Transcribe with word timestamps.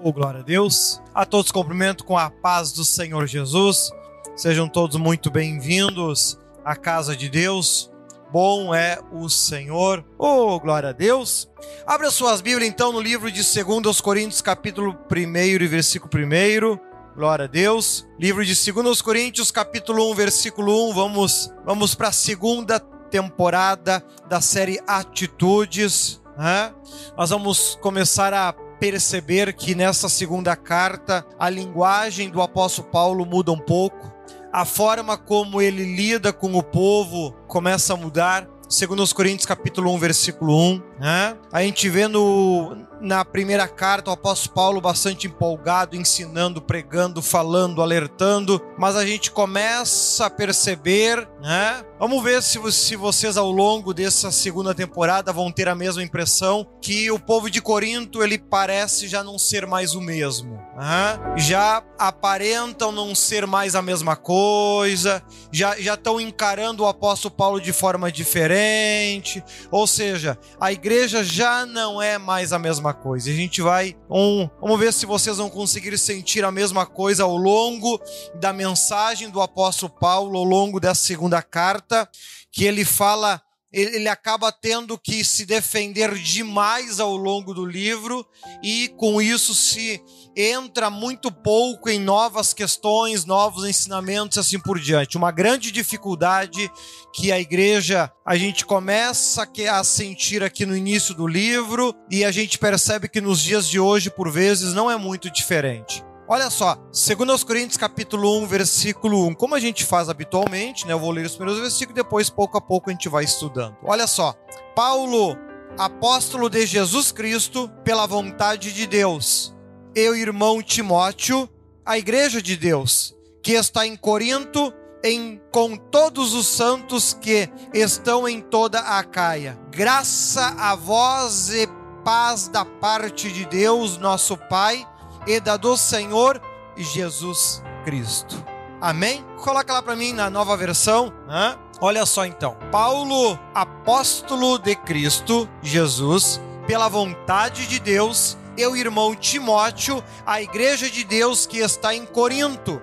Oh, 0.00 0.12
glória 0.12 0.40
a 0.40 0.44
Deus. 0.44 1.02
A 1.12 1.26
todos 1.26 1.50
cumprimento 1.50 2.04
com 2.04 2.16
a 2.16 2.30
paz 2.30 2.70
do 2.70 2.84
Senhor 2.84 3.26
Jesus. 3.26 3.90
Sejam 4.36 4.68
todos 4.68 4.96
muito 4.96 5.28
bem-vindos 5.28 6.38
à 6.64 6.76
casa 6.76 7.16
de 7.16 7.28
Deus. 7.28 7.90
Bom 8.32 8.72
é 8.72 9.00
o 9.10 9.28
Senhor. 9.28 10.04
Oh, 10.16 10.60
glória 10.60 10.90
a 10.90 10.92
Deus. 10.92 11.50
Abra 11.84 12.12
suas 12.12 12.40
Bíblias 12.40 12.70
então 12.70 12.92
no 12.92 13.00
livro 13.00 13.28
de 13.28 13.42
2 13.42 14.00
Coríntios, 14.00 14.40
capítulo 14.40 14.96
1 15.10 15.36
e 15.36 15.66
versículo 15.66 16.10
1. 16.14 16.78
Glória 17.16 17.46
a 17.46 17.48
Deus. 17.48 18.06
Livro 18.20 18.44
de 18.44 18.72
2 18.72 19.02
Coríntios, 19.02 19.50
capítulo 19.50 20.12
1, 20.12 20.14
versículo 20.14 20.90
1. 20.90 20.94
Vamos, 20.94 21.52
vamos 21.64 21.96
para 21.96 22.08
a 22.08 22.12
segunda 22.12 22.78
temporada 22.78 24.04
da 24.28 24.40
série 24.40 24.80
Atitudes. 24.86 26.22
Né? 26.36 26.72
Nós 27.16 27.30
vamos 27.30 27.76
começar 27.80 28.32
a 28.32 28.54
perceber 28.78 29.52
que 29.52 29.74
nessa 29.74 30.08
segunda 30.08 30.56
carta 30.56 31.26
a 31.38 31.48
linguagem 31.50 32.30
do 32.30 32.40
apóstolo 32.40 32.88
Paulo 32.88 33.26
muda 33.26 33.52
um 33.52 33.58
pouco, 33.58 34.12
a 34.52 34.64
forma 34.64 35.16
como 35.16 35.60
ele 35.60 35.84
lida 35.94 36.32
com 36.32 36.54
o 36.54 36.62
povo 36.62 37.32
começa 37.46 37.94
a 37.94 37.96
mudar. 37.96 38.48
Segundo 38.68 39.02
os 39.02 39.12
Coríntios 39.12 39.46
capítulo 39.46 39.92
1, 39.94 39.98
versículo 39.98 40.56
1, 40.56 40.82
né? 40.98 41.36
A 41.52 41.62
gente 41.62 41.88
vê 41.88 42.08
no, 42.08 42.76
na 43.00 43.24
primeira 43.24 43.68
carta 43.68 44.10
o 44.10 44.12
apóstolo 44.12 44.54
Paulo 44.54 44.80
bastante 44.80 45.26
empolgado, 45.26 45.96
ensinando, 45.96 46.60
pregando, 46.60 47.22
falando, 47.22 47.80
alertando, 47.80 48.60
mas 48.76 48.96
a 48.96 49.06
gente 49.06 49.30
começa 49.30 50.26
a 50.26 50.30
perceber, 50.30 51.28
né? 51.40 51.84
Vamos 51.98 52.22
ver 52.22 52.42
se, 52.42 52.60
se 52.72 52.96
vocês 52.96 53.36
ao 53.36 53.50
longo 53.50 53.92
dessa 53.92 54.30
segunda 54.30 54.74
temporada 54.74 55.32
vão 55.32 55.50
ter 55.50 55.68
a 55.68 55.74
mesma 55.74 56.02
impressão 56.02 56.66
que 56.80 57.10
o 57.10 57.18
povo 57.18 57.50
de 57.50 57.60
Corinto 57.60 58.22
ele 58.22 58.38
parece 58.38 59.08
já 59.08 59.22
não 59.24 59.38
ser 59.38 59.66
mais 59.66 59.94
o 59.94 60.00
mesmo, 60.00 60.60
né? 60.76 61.18
já 61.36 61.82
aparentam 61.98 62.92
não 62.92 63.14
ser 63.14 63.46
mais 63.46 63.74
a 63.74 63.82
mesma 63.82 64.14
coisa, 64.14 65.22
já 65.52 65.78
já 65.78 65.94
estão 65.94 66.20
encarando 66.20 66.82
o 66.82 66.86
apóstolo 66.86 67.34
Paulo 67.34 67.60
de 67.60 67.72
forma 67.72 68.10
diferente, 68.10 69.42
ou 69.70 69.86
seja, 69.86 70.38
a 70.60 70.72
igreja 70.72 70.87
já 71.24 71.66
não 71.66 72.00
é 72.00 72.18
mais 72.18 72.52
a 72.52 72.58
mesma 72.58 72.94
coisa. 72.94 73.30
A 73.30 73.34
gente 73.34 73.60
vai 73.60 73.96
um, 74.10 74.48
vamos 74.60 74.78
ver 74.78 74.92
se 74.92 75.04
vocês 75.06 75.36
vão 75.36 75.50
conseguir 75.50 75.96
sentir 75.98 76.44
a 76.44 76.52
mesma 76.52 76.86
coisa 76.86 77.24
ao 77.24 77.36
longo 77.36 78.00
da 78.34 78.52
mensagem 78.52 79.28
do 79.30 79.40
apóstolo 79.40 79.92
Paulo 79.92 80.38
ao 80.38 80.44
longo 80.44 80.80
dessa 80.80 81.02
segunda 81.02 81.42
carta 81.42 82.08
que 82.50 82.64
ele 82.64 82.84
fala, 82.84 83.40
ele 83.72 84.08
acaba 84.08 84.50
tendo 84.50 84.98
que 84.98 85.22
se 85.24 85.44
defender 85.44 86.14
demais 86.14 87.00
ao 87.00 87.16
longo 87.16 87.52
do 87.52 87.66
livro 87.66 88.26
e 88.62 88.88
com 88.96 89.20
isso 89.20 89.54
se 89.54 90.02
entra 90.38 90.88
muito 90.88 91.32
pouco 91.32 91.90
em 91.90 91.98
novas 91.98 92.54
questões, 92.54 93.24
novos 93.24 93.68
ensinamentos 93.68 94.38
assim 94.38 94.60
por 94.60 94.78
diante. 94.78 95.16
Uma 95.16 95.32
grande 95.32 95.72
dificuldade 95.72 96.70
que 97.12 97.32
a 97.32 97.40
igreja 97.40 98.12
a 98.24 98.36
gente 98.36 98.64
começa 98.64 99.48
a 99.72 99.82
sentir 99.82 100.44
aqui 100.44 100.64
no 100.64 100.76
início 100.76 101.12
do 101.12 101.26
livro 101.26 101.92
e 102.08 102.24
a 102.24 102.30
gente 102.30 102.56
percebe 102.56 103.08
que 103.08 103.20
nos 103.20 103.42
dias 103.42 103.68
de 103.68 103.80
hoje 103.80 104.10
por 104.10 104.30
vezes 104.30 104.72
não 104.72 104.88
é 104.88 104.96
muito 104.96 105.28
diferente. 105.28 106.04
Olha 106.30 106.50
só, 106.50 106.76
2 106.92 107.42
Coríntios 107.42 107.78
capítulo 107.78 108.38
1, 108.42 108.46
versículo 108.46 109.26
1. 109.28 109.34
Como 109.34 109.56
a 109.56 109.60
gente 109.60 109.84
faz 109.84 110.08
habitualmente, 110.08 110.86
né? 110.86 110.92
Eu 110.92 111.00
vou 111.00 111.10
ler 111.10 111.26
os 111.26 111.34
primeiros 111.34 111.60
versículos 111.60 111.98
e 111.98 112.02
depois, 112.02 112.30
pouco 112.30 112.58
a 112.58 112.60
pouco, 112.60 112.90
a 112.90 112.92
gente 112.92 113.08
vai 113.08 113.24
estudando. 113.24 113.76
Olha 113.82 114.06
só, 114.06 114.34
Paulo, 114.76 115.36
apóstolo 115.78 116.50
de 116.50 116.66
Jesus 116.66 117.10
Cristo, 117.10 117.68
pela 117.82 118.06
vontade 118.06 118.74
de 118.74 118.86
Deus. 118.86 119.57
Eu, 119.94 120.14
irmão 120.14 120.62
Timóteo, 120.62 121.48
a 121.84 121.98
igreja 121.98 122.42
de 122.42 122.56
Deus, 122.56 123.14
que 123.42 123.52
está 123.52 123.86
em 123.86 123.96
Corinto, 123.96 124.72
em, 125.02 125.40
com 125.50 125.76
todos 125.76 126.34
os 126.34 126.46
santos 126.46 127.14
que 127.14 127.48
estão 127.72 128.28
em 128.28 128.40
toda 128.40 128.80
a 128.80 129.02
Caia. 129.02 129.58
Graça 129.70 130.54
a 130.58 130.74
vós 130.74 131.50
e 131.50 131.68
paz 132.04 132.48
da 132.48 132.64
parte 132.64 133.30
de 133.32 133.44
Deus, 133.46 133.98
nosso 133.98 134.36
Pai 134.36 134.86
e 135.26 135.40
da 135.40 135.56
do 135.56 135.76
Senhor 135.76 136.40
Jesus 136.76 137.62
Cristo. 137.84 138.42
Amém? 138.80 139.24
Coloca 139.38 139.72
lá 139.72 139.82
para 139.82 139.96
mim 139.96 140.12
na 140.12 140.30
nova 140.30 140.56
versão. 140.56 141.12
Né? 141.26 141.56
Olha 141.80 142.06
só 142.06 142.24
então. 142.24 142.56
Paulo, 142.70 143.38
apóstolo 143.54 144.58
de 144.58 144.76
Cristo 144.76 145.48
Jesus, 145.62 146.40
pela 146.66 146.88
vontade 146.88 147.66
de 147.66 147.78
Deus, 147.80 148.36
eu, 148.58 148.76
irmão 148.76 149.14
Timóteo, 149.14 150.02
a 150.26 150.42
igreja 150.42 150.90
de 150.90 151.04
Deus 151.04 151.46
que 151.46 151.58
está 151.58 151.94
em 151.94 152.04
Corinto 152.04 152.82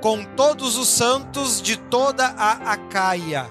com 0.00 0.24
todos 0.24 0.76
os 0.76 0.88
santos 0.88 1.62
de 1.62 1.76
toda 1.76 2.26
a 2.26 2.72
Acaia. 2.72 3.48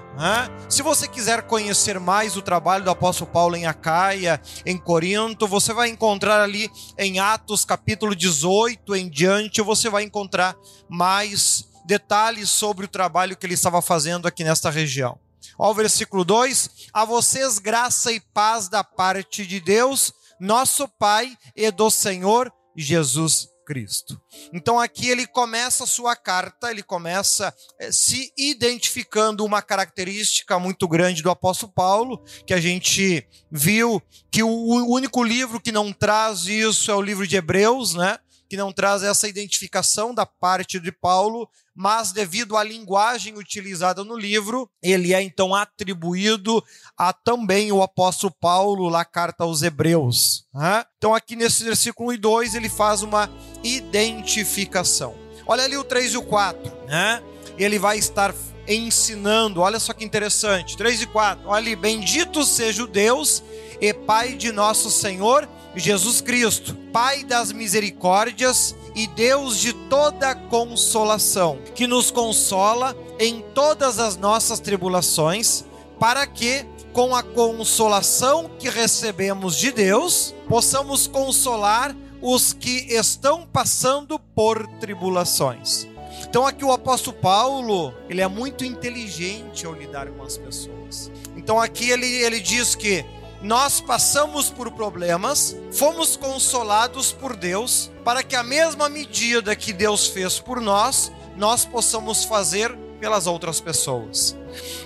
Se 0.70 0.82
você 0.82 1.08
quiser 1.08 1.44
conhecer 1.44 2.00
mais 2.00 2.36
o 2.36 2.42
trabalho 2.42 2.84
do 2.84 2.90
apóstolo 2.90 3.32
Paulo 3.32 3.56
em 3.56 3.66
Acaia, 3.66 4.42
em 4.66 4.78
Corinto, 4.78 5.48
você 5.48 5.74
vai 5.74 5.90
encontrar 5.90 6.42
ali 6.42 6.70
em 6.98 7.20
Atos 7.20 7.66
capítulo 7.66 8.16
18 8.16 8.96
em 8.96 9.10
diante, 9.10 9.62
você 9.62 9.90
vai 9.90 10.04
encontrar 10.04 10.56
mais 10.90 11.66
detalhes 11.86 12.50
sobre 12.50 12.86
o 12.86 12.90
trabalho 12.90 13.36
que 13.36 13.46
ele 13.46 13.54
estava 13.54 13.82
fazendo 13.82 14.28
aqui 14.28 14.44
nesta 14.44 14.70
região. 14.70 15.18
Ó, 15.58 15.72
o 15.72 15.74
versículo 15.74 16.24
2: 16.24 16.70
A 16.94 17.06
vocês 17.06 17.60
graça 17.60 18.12
e 18.12 18.20
paz 18.20 18.68
da 18.68 18.84
parte 18.84 19.46
de 19.46 19.60
Deus, 19.60 20.14
nosso 20.42 20.88
Pai 20.88 21.38
e 21.56 21.70
do 21.70 21.92
Senhor 21.92 22.52
Jesus 22.76 23.48
Cristo. 23.64 24.20
Então 24.52 24.80
aqui 24.80 25.08
ele 25.08 25.28
começa 25.28 25.84
a 25.84 25.88
sua 25.88 26.16
carta, 26.16 26.72
ele 26.72 26.82
começa 26.82 27.54
eh, 27.80 27.92
se 27.92 28.34
identificando 28.36 29.46
uma 29.46 29.62
característica 29.62 30.58
muito 30.58 30.88
grande 30.88 31.22
do 31.22 31.30
apóstolo 31.30 31.72
Paulo, 31.72 32.24
que 32.46 32.56
a 32.56 32.60
gente 32.60 33.26
viu 33.52 34.02
que 34.32 34.42
o 34.42 34.50
único 34.92 35.24
livro 35.24 35.62
que 35.62 35.72
não 35.72 35.94
traz 35.94 36.48
isso 36.48 36.90
é 36.90 36.96
o 36.96 37.02
livro 37.02 37.28
de 37.28 37.38
Hebreus, 37.38 37.94
né? 37.94 38.18
Que 38.52 38.58
não 38.58 38.74
traz 38.74 39.02
essa 39.02 39.30
identificação 39.30 40.14
da 40.14 40.26
parte 40.26 40.78
de 40.78 40.92
Paulo, 40.92 41.48
mas 41.74 42.12
devido 42.12 42.58
à 42.58 42.64
linguagem 42.66 43.38
utilizada 43.38 44.04
no 44.04 44.18
livro, 44.18 44.70
ele 44.84 45.14
é 45.14 45.22
então 45.22 45.56
atribuído 45.56 46.62
a 46.98 47.14
também 47.14 47.72
o 47.72 47.82
apóstolo 47.82 48.36
Paulo, 48.42 48.90
lá 48.90 49.06
carta 49.06 49.46
aos 49.46 49.62
Hebreus. 49.62 50.46
Né? 50.54 50.84
Então, 50.98 51.16
aqui 51.16 51.38
nesse 51.38 51.64
versículo 51.64 52.10
1 52.10 52.14
e 52.14 52.18
2, 52.18 52.56
ele 52.56 52.68
faz 52.68 53.04
uma 53.04 53.30
identificação. 53.64 55.16
Olha 55.48 55.64
ali 55.64 55.78
o 55.78 55.84
3 55.86 56.16
e 56.16 56.18
o 56.18 56.22
4, 56.22 56.88
né? 56.88 57.24
Ele 57.58 57.80
vai 57.80 57.98
estar 57.98 58.36
ensinando, 58.68 59.62
olha 59.62 59.80
só 59.80 59.94
que 59.94 60.04
interessante, 60.04 60.76
3 60.76 61.04
e 61.04 61.08
4, 61.08 61.48
olha 61.48 61.58
ali, 61.58 61.76
bendito 61.78 62.44
seja 62.44 62.84
o 62.84 62.88
Deus 62.88 63.42
e 63.80 63.94
Pai 63.94 64.34
de 64.34 64.52
nosso 64.52 64.92
Senhor 64.92 65.48
Jesus 65.76 66.20
Cristo, 66.22 66.76
Pai 66.92 67.24
das 67.24 67.52
misericórdias 67.52 68.76
e 68.96 69.08
Deus 69.08 69.58
de 69.58 69.74
toda 69.74 70.36
consolação, 70.36 71.60
que 71.74 71.88
nos 71.88 72.12
consola 72.12 72.96
em 73.20 73.42
todas 73.54 74.00
as 74.00 74.18
nossas 74.18 74.60
tribulações, 74.60 75.64
para 76.00 76.28
que, 76.28 76.66
com 76.92 77.16
a 77.16 77.24
consolação 77.24 78.50
que 78.60 78.70
recebemos 78.70 79.56
de 79.56 79.72
Deus, 79.72 80.36
possamos 80.50 81.08
consolar 81.08 81.96
os 82.22 82.54
que 82.54 82.94
estão 82.94 83.48
passando 83.48 84.20
por 84.20 84.68
tribulações. 84.80 85.88
Então 86.28 86.46
aqui 86.46 86.64
o 86.64 86.72
apóstolo 86.72 87.16
Paulo, 87.18 87.94
ele 88.10 88.22
é 88.22 88.28
muito 88.28 88.64
inteligente 88.64 89.66
ao 89.66 89.74
lidar 89.74 90.08
com 90.12 90.24
as 90.24 90.38
pessoas. 90.38 91.12
Então 91.36 91.60
aqui 91.60 91.90
ele, 91.90 92.06
ele 92.06 92.40
diz 92.40 92.76
que 92.76 93.06
nós 93.42 93.82
passamos 93.82 94.50
por 94.50 94.72
problemas, 94.72 95.56
fomos 95.72 96.16
consolados 96.16 97.12
por 97.12 97.36
Deus, 97.36 97.92
para 98.04 98.24
que 98.24 98.36
a 98.36 98.44
mesma 98.44 98.88
medida 98.88 99.56
que 99.56 99.74
Deus 99.74 100.08
fez 100.08 100.40
por 100.40 100.62
nós, 100.62 101.12
nós 101.36 101.66
possamos 101.66 102.24
fazer 102.24 102.76
pelas 103.00 103.26
outras 103.26 103.60
pessoas. 103.60 104.36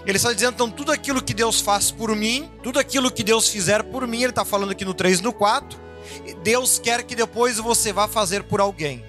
Ele 0.05 0.17
está 0.17 0.31
dizendo, 0.31 0.53
então, 0.53 0.71
tudo 0.71 0.91
aquilo 0.91 1.21
que 1.21 1.33
Deus 1.33 1.59
faz 1.59 1.91
por 1.91 2.15
mim, 2.15 2.49
tudo 2.63 2.79
aquilo 2.79 3.11
que 3.11 3.23
Deus 3.23 3.49
fizer 3.49 3.83
por 3.83 4.07
mim, 4.07 4.21
ele 4.21 4.29
está 4.29 4.45
falando 4.45 4.71
aqui 4.71 4.85
no 4.85 4.93
3 4.93 5.19
e 5.19 5.23
no 5.23 5.33
4, 5.33 5.77
Deus 6.43 6.79
quer 6.79 7.03
que 7.03 7.15
depois 7.15 7.57
você 7.57 7.91
vá 7.93 8.07
fazer 8.07 8.43
por 8.43 8.59
alguém. 8.59 9.05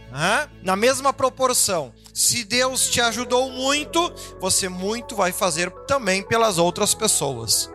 Na 0.62 0.76
mesma 0.76 1.12
proporção. 1.12 1.92
Se 2.14 2.44
Deus 2.44 2.88
te 2.88 3.00
ajudou 3.00 3.50
muito, 3.50 4.12
você 4.40 4.68
muito 4.68 5.14
vai 5.14 5.32
fazer 5.32 5.70
também 5.86 6.22
pelas 6.22 6.56
outras 6.56 6.94
pessoas. 6.94 7.70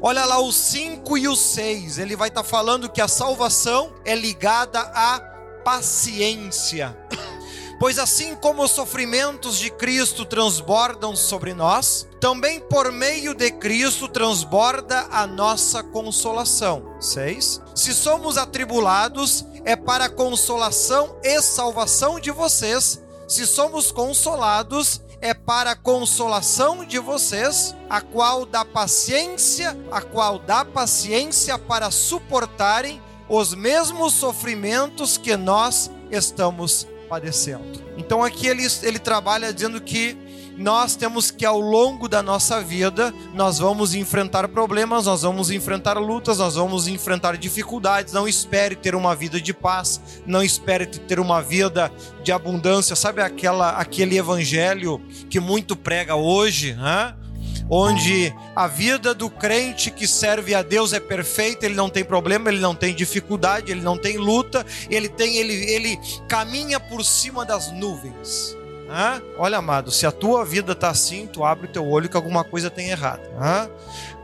Olha 0.00 0.24
lá 0.24 0.38
o 0.38 0.52
5 0.52 1.18
e 1.18 1.26
o 1.26 1.34
6. 1.34 1.98
Ele 1.98 2.14
vai 2.14 2.28
estar 2.28 2.44
tá 2.44 2.48
falando 2.48 2.88
que 2.88 3.00
a 3.00 3.08
salvação 3.08 3.92
é 4.04 4.14
ligada 4.14 4.80
à 4.80 5.20
paciência. 5.64 6.96
Pois 7.80 7.98
assim 7.98 8.36
como 8.36 8.62
os 8.62 8.72
sofrimentos 8.72 9.56
de 9.56 9.70
Cristo 9.70 10.26
transbordam 10.26 11.16
sobre 11.16 11.54
nós, 11.54 12.06
também 12.20 12.60
por 12.60 12.92
meio 12.92 13.32
de 13.32 13.50
Cristo 13.52 14.06
transborda 14.06 15.08
a 15.10 15.26
nossa 15.26 15.82
consolação. 15.82 16.94
6. 17.00 17.62
Se 17.74 17.94
somos 17.94 18.36
atribulados, 18.36 19.46
é 19.64 19.76
para 19.76 20.04
a 20.04 20.10
consolação 20.10 21.16
e 21.24 21.40
salvação 21.40 22.20
de 22.20 22.30
vocês. 22.30 23.00
Se 23.26 23.46
somos 23.46 23.90
consolados, 23.90 25.00
é 25.22 25.32
para 25.32 25.70
a 25.70 25.76
consolação 25.76 26.84
de 26.84 26.98
vocês, 26.98 27.74
a 27.88 28.02
qual 28.02 28.44
dá 28.44 28.62
paciência, 28.62 29.74
a 29.90 30.02
qual 30.02 30.38
dá 30.38 30.66
paciência 30.66 31.58
para 31.58 31.90
suportarem 31.90 33.00
os 33.26 33.54
mesmos 33.54 34.12
sofrimentos 34.12 35.16
que 35.16 35.34
nós 35.34 35.90
estamos 36.10 36.86
padecendo. 37.10 37.64
Então 37.98 38.22
aqui 38.22 38.46
ele, 38.46 38.64
ele 38.84 39.00
trabalha 39.00 39.52
dizendo 39.52 39.80
que 39.80 40.16
nós 40.56 40.94
temos 40.94 41.30
que 41.30 41.46
ao 41.46 41.58
longo 41.58 42.06
da 42.06 42.22
nossa 42.22 42.60
vida, 42.60 43.14
nós 43.32 43.58
vamos 43.58 43.94
enfrentar 43.94 44.46
problemas, 44.48 45.06
nós 45.06 45.22
vamos 45.22 45.50
enfrentar 45.50 45.96
lutas, 45.98 46.36
nós 46.36 46.54
vamos 46.54 46.86
enfrentar 46.86 47.36
dificuldades. 47.38 48.12
Não 48.12 48.28
espere 48.28 48.76
ter 48.76 48.94
uma 48.94 49.14
vida 49.14 49.40
de 49.40 49.54
paz, 49.54 50.00
não 50.26 50.42
espere 50.42 50.86
ter 50.86 51.18
uma 51.18 51.40
vida 51.40 51.90
de 52.22 52.30
abundância. 52.30 52.94
Sabe 52.94 53.22
aquela 53.22 53.70
aquele 53.70 54.18
evangelho 54.18 55.00
que 55.30 55.40
muito 55.40 55.74
prega 55.74 56.14
hoje, 56.14 56.74
né? 56.74 57.14
Onde 57.70 58.34
a 58.54 58.66
vida 58.66 59.14
do 59.14 59.30
crente 59.30 59.90
que 59.90 60.06
serve 60.06 60.54
a 60.54 60.62
Deus 60.62 60.92
é 60.92 60.98
perfeita, 60.98 61.64
ele 61.64 61.76
não 61.76 61.88
tem 61.88 62.04
problema, 62.04 62.50
ele 62.50 62.58
não 62.58 62.74
tem 62.74 62.94
dificuldade, 62.94 63.70
ele 63.70 63.80
não 63.80 63.96
tem 63.96 64.16
luta, 64.16 64.66
ele 64.90 65.08
tem 65.08 65.36
ele 65.36 65.54
ele 65.70 65.98
caminha 66.28 66.80
por 66.80 67.04
cima 67.04 67.44
das 67.44 67.70
nuvens. 67.72 68.56
Hã? 68.90 69.22
Olha, 69.38 69.58
amado, 69.58 69.92
se 69.92 70.04
a 70.04 70.10
tua 70.10 70.44
vida 70.44 70.72
está 70.72 70.90
assim, 70.90 71.28
tu 71.28 71.44
abre 71.44 71.66
o 71.66 71.72
teu 71.72 71.86
olho 71.86 72.08
que 72.08 72.16
alguma 72.16 72.42
coisa 72.42 72.68
tem 72.68 72.88
errado. 72.88 73.22
Hã? 73.40 73.70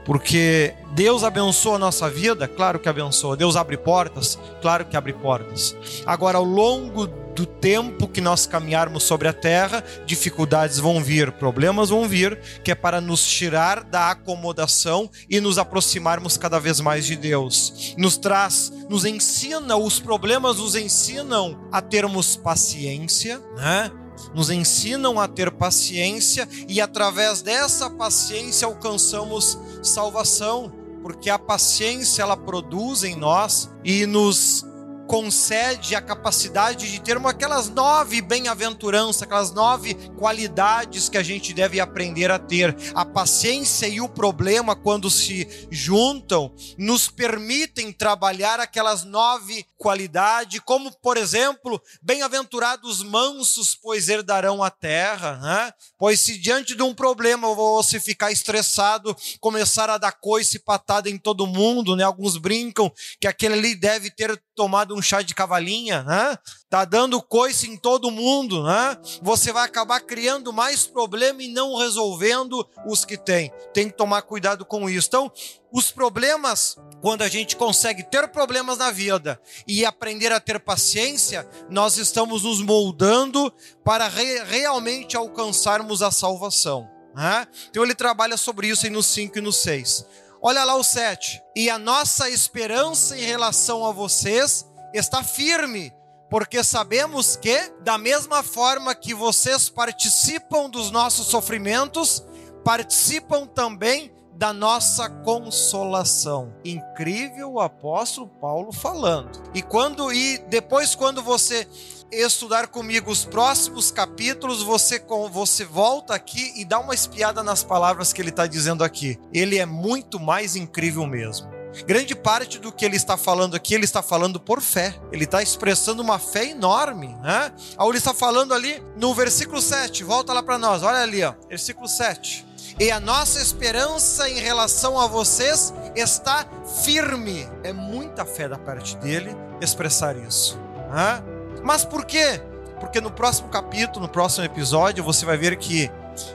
Porque 0.04 0.74
Deus 0.92 1.22
abençoa 1.22 1.76
a 1.76 1.78
nossa 1.78 2.10
vida, 2.10 2.48
claro 2.48 2.78
que 2.78 2.88
abençoa. 2.88 3.36
Deus 3.36 3.56
abre 3.56 3.76
portas, 3.76 4.38
claro 4.60 4.84
que 4.84 4.96
abre 4.96 5.12
portas. 5.12 5.76
Agora, 6.04 6.38
ao 6.38 6.44
longo 6.44 7.08
do 7.36 7.44
tempo 7.44 8.08
que 8.08 8.22
nós 8.22 8.46
caminharmos 8.46 9.02
sobre 9.02 9.28
a 9.28 9.32
terra, 9.32 9.84
dificuldades 10.06 10.78
vão 10.78 11.04
vir, 11.04 11.30
problemas 11.32 11.90
vão 11.90 12.08
vir, 12.08 12.40
que 12.64 12.70
é 12.70 12.74
para 12.74 12.98
nos 12.98 13.26
tirar 13.26 13.84
da 13.84 14.10
acomodação 14.10 15.10
e 15.28 15.38
nos 15.38 15.58
aproximarmos 15.58 16.38
cada 16.38 16.58
vez 16.58 16.80
mais 16.80 17.04
de 17.04 17.14
Deus. 17.14 17.94
Nos 17.98 18.16
traz, 18.16 18.72
nos 18.88 19.04
ensina, 19.04 19.76
os 19.76 20.00
problemas 20.00 20.56
nos 20.56 20.74
ensinam 20.74 21.68
a 21.70 21.82
termos 21.82 22.36
paciência, 22.36 23.38
né? 23.54 23.90
nos 24.34 24.48
ensinam 24.48 25.20
a 25.20 25.28
ter 25.28 25.50
paciência 25.50 26.48
e 26.66 26.80
através 26.80 27.42
dessa 27.42 27.90
paciência 27.90 28.66
alcançamos 28.66 29.58
salvação, 29.82 30.72
porque 31.02 31.28
a 31.28 31.38
paciência 31.38 32.22
ela 32.22 32.36
produz 32.36 33.04
em 33.04 33.14
nós 33.14 33.70
e 33.84 34.06
nos 34.06 34.64
concede 35.06 35.94
a 35.94 36.00
capacidade 36.00 36.90
de 36.90 37.00
termos 37.00 37.30
aquelas 37.30 37.68
nove 37.68 38.20
bem-aventuranças, 38.20 39.22
aquelas 39.22 39.52
nove 39.52 39.94
qualidades 40.18 41.08
que 41.08 41.16
a 41.16 41.22
gente 41.22 41.52
deve 41.52 41.80
aprender 41.80 42.30
a 42.30 42.38
ter. 42.38 42.76
A 42.94 43.04
paciência 43.04 43.86
e 43.86 44.00
o 44.00 44.08
problema, 44.08 44.74
quando 44.74 45.10
se 45.10 45.68
juntam, 45.70 46.52
nos 46.76 47.08
permitem 47.08 47.92
trabalhar 47.92 48.58
aquelas 48.58 49.04
nove 49.04 49.64
qualidades, 49.78 50.60
como, 50.64 50.90
por 50.98 51.16
exemplo, 51.16 51.80
bem-aventurados 52.02 53.02
mansos, 53.02 53.74
pois 53.74 54.08
herdarão 54.08 54.62
a 54.62 54.70
terra. 54.70 55.36
Né? 55.36 55.72
Pois 55.98 56.20
se 56.20 56.38
diante 56.38 56.74
de 56.74 56.82
um 56.82 56.94
problema 56.94 57.54
você 57.54 58.00
ficar 58.00 58.32
estressado, 58.32 59.16
começar 59.40 59.88
a 59.88 59.98
dar 59.98 60.12
coice 60.12 60.58
patada 60.58 61.08
em 61.08 61.18
todo 61.18 61.46
mundo, 61.46 61.94
né? 61.94 62.02
alguns 62.02 62.36
brincam 62.36 62.92
que 63.20 63.26
aquele 63.26 63.54
ali 63.54 63.74
deve 63.74 64.10
ter 64.10 64.40
tomado 64.54 64.95
um 64.96 65.02
chá 65.02 65.22
de 65.22 65.34
cavalinha, 65.34 66.02
né? 66.02 66.38
Tá 66.68 66.84
dando 66.84 67.22
coice 67.22 67.68
em 67.68 67.76
todo 67.76 68.10
mundo, 68.10 68.62
né? 68.64 68.96
Você 69.22 69.52
vai 69.52 69.64
acabar 69.64 70.00
criando 70.00 70.52
mais 70.52 70.86
problema 70.86 71.42
e 71.42 71.48
não 71.48 71.76
resolvendo 71.76 72.66
os 72.86 73.04
que 73.04 73.16
tem. 73.16 73.52
Tem 73.72 73.88
que 73.88 73.96
tomar 73.96 74.22
cuidado 74.22 74.64
com 74.64 74.88
isso. 74.88 75.08
Então, 75.08 75.30
os 75.72 75.90
problemas, 75.90 76.76
quando 77.02 77.22
a 77.22 77.28
gente 77.28 77.56
consegue 77.56 78.02
ter 78.02 78.28
problemas 78.28 78.78
na 78.78 78.90
vida 78.90 79.40
e 79.66 79.84
aprender 79.84 80.32
a 80.32 80.40
ter 80.40 80.58
paciência, 80.58 81.48
nós 81.68 81.98
estamos 81.98 82.42
nos 82.42 82.60
moldando 82.60 83.52
para 83.84 84.08
re 84.08 84.42
realmente 84.44 85.16
alcançarmos 85.16 86.02
a 86.02 86.10
salvação. 86.10 86.88
Né? 87.14 87.46
Então 87.70 87.82
ele 87.82 87.94
trabalha 87.94 88.36
sobre 88.36 88.68
isso 88.68 88.84
aí 88.84 88.90
no 88.90 89.02
5 89.02 89.38
e 89.38 89.40
no 89.40 89.52
6. 89.52 90.06
Olha 90.42 90.64
lá 90.64 90.76
o 90.76 90.84
7. 90.84 91.42
E 91.56 91.70
a 91.70 91.78
nossa 91.78 92.28
esperança 92.28 93.18
em 93.18 93.22
relação 93.22 93.84
a 93.86 93.90
vocês 93.90 94.66
está 94.96 95.22
firme, 95.22 95.92
porque 96.28 96.62
sabemos 96.64 97.36
que, 97.36 97.72
da 97.82 97.96
mesma 97.96 98.42
forma 98.42 98.94
que 98.94 99.14
vocês 99.14 99.68
participam 99.68 100.68
dos 100.68 100.90
nossos 100.90 101.28
sofrimentos, 101.28 102.24
participam 102.64 103.46
também 103.46 104.12
da 104.36 104.52
nossa 104.52 105.08
consolação. 105.08 106.52
Incrível 106.64 107.52
o 107.52 107.60
apóstolo 107.60 108.28
Paulo 108.28 108.72
falando. 108.72 109.42
E 109.54 109.62
quando 109.62 110.12
e 110.12 110.38
depois 110.48 110.94
quando 110.94 111.22
você 111.22 111.66
estudar 112.12 112.68
comigo 112.68 113.10
os 113.10 113.24
próximos 113.24 113.90
capítulos, 113.90 114.62
você, 114.62 115.02
você 115.30 115.64
volta 115.64 116.14
aqui 116.14 116.52
e 116.56 116.64
dá 116.64 116.78
uma 116.78 116.94
espiada 116.94 117.42
nas 117.42 117.64
palavras 117.64 118.12
que 118.12 118.20
ele 118.20 118.30
está 118.30 118.46
dizendo 118.46 118.84
aqui. 118.84 119.18
Ele 119.32 119.58
é 119.58 119.66
muito 119.66 120.20
mais 120.20 120.54
incrível 120.54 121.06
mesmo. 121.06 121.55
Grande 121.84 122.14
parte 122.14 122.58
do 122.58 122.72
que 122.72 122.84
ele 122.84 122.96
está 122.96 123.16
falando 123.16 123.54
aqui, 123.54 123.74
ele 123.74 123.84
está 123.84 124.02
falando 124.02 124.40
por 124.40 124.60
fé. 124.60 124.94
Ele 125.12 125.24
está 125.24 125.42
expressando 125.42 126.02
uma 126.02 126.18
fé 126.18 126.50
enorme, 126.50 127.08
né? 127.22 127.52
Aí 127.76 127.88
ele 127.88 127.98
está 127.98 128.14
falando 128.14 128.54
ali 128.54 128.82
no 128.96 129.14
versículo 129.14 129.60
7, 129.60 130.04
volta 130.04 130.32
lá 130.32 130.42
para 130.42 130.58
nós, 130.58 130.82
olha 130.82 131.00
ali, 131.00 131.22
ó, 131.22 131.34
versículo 131.48 131.88
7. 131.88 132.46
E 132.78 132.90
a 132.90 133.00
nossa 133.00 133.40
esperança 133.40 134.28
em 134.28 134.38
relação 134.38 135.00
a 135.00 135.06
vocês 135.06 135.72
está 135.94 136.46
firme. 136.84 137.48
É 137.64 137.72
muita 137.72 138.24
fé 138.24 138.48
da 138.48 138.58
parte 138.58 138.96
dele 138.98 139.34
expressar 139.60 140.16
isso. 140.16 140.58
Né? 140.90 141.22
Mas 141.62 141.84
por 141.84 142.04
quê? 142.04 142.40
Porque 142.78 143.00
no 143.00 143.10
próximo 143.10 143.48
capítulo, 143.48 144.06
no 144.06 144.12
próximo 144.12 144.44
episódio, 144.44 145.02
você 145.02 145.24
vai 145.24 145.38
ver 145.38 145.56
que 145.56 145.90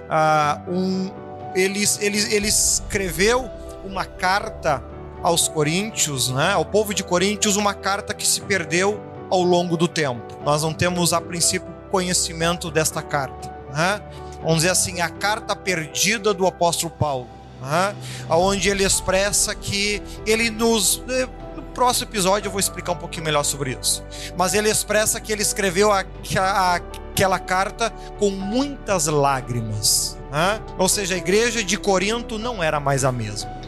uh, 0.09 0.71
um, 0.71 1.11
ele, 1.55 1.83
ele, 1.99 2.33
ele 2.33 2.47
escreveu 2.47 3.49
uma 3.83 4.05
carta 4.05 4.83
aos 5.23 5.47
coríntios, 5.47 6.29
né, 6.29 6.53
ao 6.53 6.65
povo 6.65 6.93
de 6.93 7.03
Coríntios, 7.03 7.55
uma 7.55 7.73
carta 7.73 8.13
que 8.13 8.27
se 8.27 8.41
perdeu 8.41 8.99
ao 9.29 9.43
longo 9.43 9.77
do 9.77 9.87
tempo. 9.87 10.37
Nós 10.43 10.63
não 10.63 10.73
temos, 10.73 11.13
a 11.13 11.21
princípio, 11.21 11.71
conhecimento 11.89 12.71
desta 12.71 13.01
carta. 13.01 13.53
Né? 13.73 14.01
Vamos 14.41 14.57
dizer 14.57 14.69
assim, 14.69 15.01
a 15.01 15.09
carta 15.09 15.55
perdida 15.55 16.33
do 16.33 16.45
apóstolo 16.47 16.91
Paulo. 16.91 17.27
Né? 17.61 17.95
Onde 18.29 18.69
ele 18.69 18.83
expressa 18.83 19.53
que 19.53 20.01
ele 20.25 20.49
nos 20.49 21.03
próximo 21.73 22.09
episódio 22.09 22.47
eu 22.47 22.51
vou 22.51 22.59
explicar 22.59 22.91
um 22.91 22.97
pouquinho 22.97 23.25
melhor 23.25 23.43
sobre 23.43 23.77
isso. 23.79 24.03
Mas 24.37 24.53
ele 24.53 24.69
expressa 24.69 25.19
que 25.19 25.31
ele 25.31 25.41
escreveu 25.41 25.91
a, 25.91 26.03
a, 26.37 26.75
aquela 26.75 27.39
carta 27.39 27.91
com 28.19 28.29
muitas 28.29 29.07
lágrimas. 29.07 30.17
Né? 30.31 30.61
Ou 30.77 30.87
seja, 30.87 31.15
a 31.15 31.17
igreja 31.17 31.63
de 31.63 31.77
Corinto 31.77 32.37
não 32.37 32.61
era 32.61 32.79
mais 32.79 33.03
a 33.03 33.11
mesma. 33.11 33.60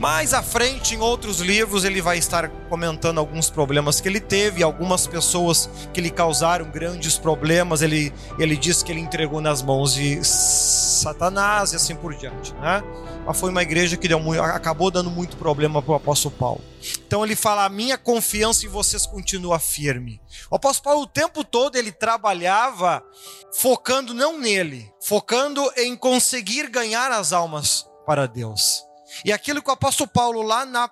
Mais 0.00 0.32
à 0.32 0.42
frente, 0.42 0.94
em 0.94 0.98
outros 0.98 1.40
livros, 1.40 1.84
ele 1.84 2.00
vai 2.00 2.16
estar 2.16 2.48
comentando 2.70 3.18
alguns 3.18 3.50
problemas 3.50 4.00
que 4.00 4.08
ele 4.08 4.18
teve, 4.18 4.62
algumas 4.62 5.06
pessoas 5.06 5.68
que 5.92 6.00
lhe 6.00 6.08
causaram 6.08 6.70
grandes 6.70 7.18
problemas. 7.18 7.82
Ele, 7.82 8.10
ele 8.38 8.56
diz 8.56 8.82
que 8.82 8.90
ele 8.90 9.00
entregou 9.00 9.42
nas 9.42 9.60
mãos 9.60 9.92
de 9.92 10.24
Satanás 10.24 11.74
e 11.74 11.76
assim 11.76 11.94
por 11.94 12.14
diante. 12.14 12.54
Né? 12.54 12.82
Mas 13.26 13.38
foi 13.38 13.50
uma 13.50 13.60
igreja 13.60 13.98
que 13.98 14.08
deu 14.08 14.18
muito, 14.18 14.40
acabou 14.40 14.90
dando 14.90 15.10
muito 15.10 15.36
problema 15.36 15.82
para 15.82 15.92
o 15.92 15.96
apóstolo 15.96 16.34
Paulo. 16.34 16.62
Então 17.06 17.22
ele 17.22 17.36
fala: 17.36 17.66
a 17.66 17.68
minha 17.68 17.98
confiança 17.98 18.64
em 18.64 18.70
vocês 18.70 19.04
continua 19.04 19.58
firme. 19.58 20.18
O 20.50 20.56
apóstolo 20.56 20.84
Paulo 20.84 21.02
o 21.02 21.06
tempo 21.06 21.44
todo 21.44 21.76
ele 21.76 21.92
trabalhava 21.92 23.04
focando 23.52 24.14
não 24.14 24.40
nele, 24.40 24.90
focando 24.98 25.62
em 25.76 25.94
conseguir 25.94 26.70
ganhar 26.70 27.12
as 27.12 27.34
almas 27.34 27.86
para 28.06 28.24
Deus. 28.26 28.89
E 29.24 29.32
aquilo 29.32 29.62
que 29.62 29.70
o 29.70 29.72
apóstolo 29.72 30.08
Paulo, 30.08 30.42
lá 30.42 30.64
na 30.64 30.88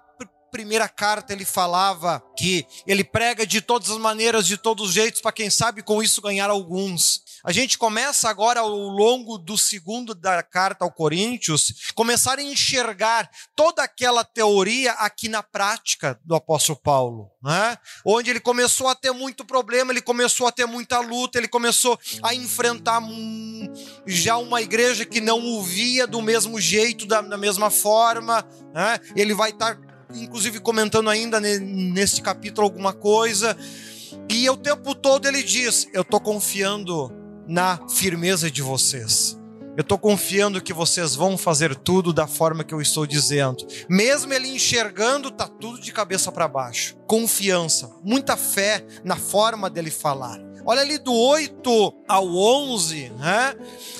primeira 0.51 0.89
carta, 0.89 1.33
ele 1.33 1.45
falava 1.45 2.23
que 2.37 2.67
ele 2.87 3.05
prega 3.05 3.47
de 3.47 3.61
todas 3.61 3.91
as 3.91 3.99
maneiras, 3.99 4.47
de 4.47 4.57
todos 4.57 4.89
os 4.89 4.95
jeitos, 4.95 5.21
para 5.21 5.33
quem 5.33 5.51
sabe 5.51 5.83
com 5.83 6.03
isso 6.03 6.23
ganhar 6.23 6.51
alguns. 6.51 7.23
A 7.49 7.52
gente 7.52 7.78
começa 7.78 8.28
agora 8.28 8.61
ao 8.61 8.69
longo 8.69 9.38
do 9.38 9.57
segundo 9.57 10.14
da 10.14 10.43
carta 10.43 10.85
ao 10.85 10.93
Coríntios, 10.93 11.90
começar 11.95 12.38
a 12.38 12.43
enxergar 12.43 13.31
toda 13.57 13.83
aquela 13.83 14.23
teoria 14.23 14.93
aqui 14.93 15.31
na 15.31 15.43
prática 15.43 16.21
do 16.23 16.35
apóstolo 16.35 16.78
Paulo, 16.78 17.31
né? 17.43 17.78
onde 18.05 18.28
ele 18.28 18.38
começou 18.38 18.87
a 18.87 18.95
ter 18.95 19.12
muito 19.12 19.47
problema, 19.47 19.90
ele 19.90 20.02
começou 20.02 20.47
a 20.47 20.52
ter 20.52 20.67
muita 20.67 21.00
luta, 21.00 21.38
ele 21.38 21.49
começou 21.49 21.99
a 22.23 22.35
enfrentar 22.35 23.00
já 24.07 24.37
uma 24.37 24.61
igreja 24.61 25.07
que 25.07 25.19
não 25.19 25.40
o 25.40 25.62
via 25.62 26.07
do 26.07 26.21
mesmo 26.21 26.61
jeito, 26.61 27.07
da, 27.07 27.23
da 27.23 27.38
mesma 27.38 27.71
forma, 27.71 28.47
né? 28.75 29.00
ele 29.17 29.33
vai 29.33 29.52
estar, 29.52 29.78
inclusive, 30.14 30.61
comentando 30.61 31.09
ainda 31.09 31.40
nesse 31.40 32.21
capítulo 32.21 32.67
alguma 32.67 32.93
coisa. 32.93 33.57
E 34.28 34.50
o 34.50 34.57
tempo 34.57 34.95
todo 34.95 35.26
ele 35.26 35.43
diz: 35.43 35.88
Eu 35.95 36.02
estou 36.02 36.21
confiando 36.21 37.18
na 37.49 37.81
firmeza 37.88 38.50
de 38.50 38.62
vocês. 38.62 39.38
Eu 39.76 39.83
estou 39.83 39.97
confiando 39.97 40.61
que 40.61 40.73
vocês 40.73 41.14
vão 41.14 41.38
fazer 41.38 41.75
tudo 41.75 42.12
da 42.12 42.26
forma 42.26 42.64
que 42.64 42.75
eu 42.75 42.81
estou 42.81 43.07
dizendo. 43.07 43.64
Mesmo 43.88 44.35
ele 44.35 44.49
enxergando, 44.49 45.31
tá 45.31 45.47
tudo 45.47 45.81
de 45.81 45.93
cabeça 45.93 46.33
para 46.33 46.49
baixo. 46.49 46.97
Confiança, 47.07 47.88
muita 48.02 48.37
fé 48.37 48.85
na 49.05 49.14
forma 49.14 49.71
dele 49.71 49.90
falar. 49.90 50.37
Olha 50.67 50.83
ali 50.83 50.99
do 50.99 51.14
8 51.14 51.95
ao 52.09 52.26
11, 52.26 53.11
né? 53.11 53.55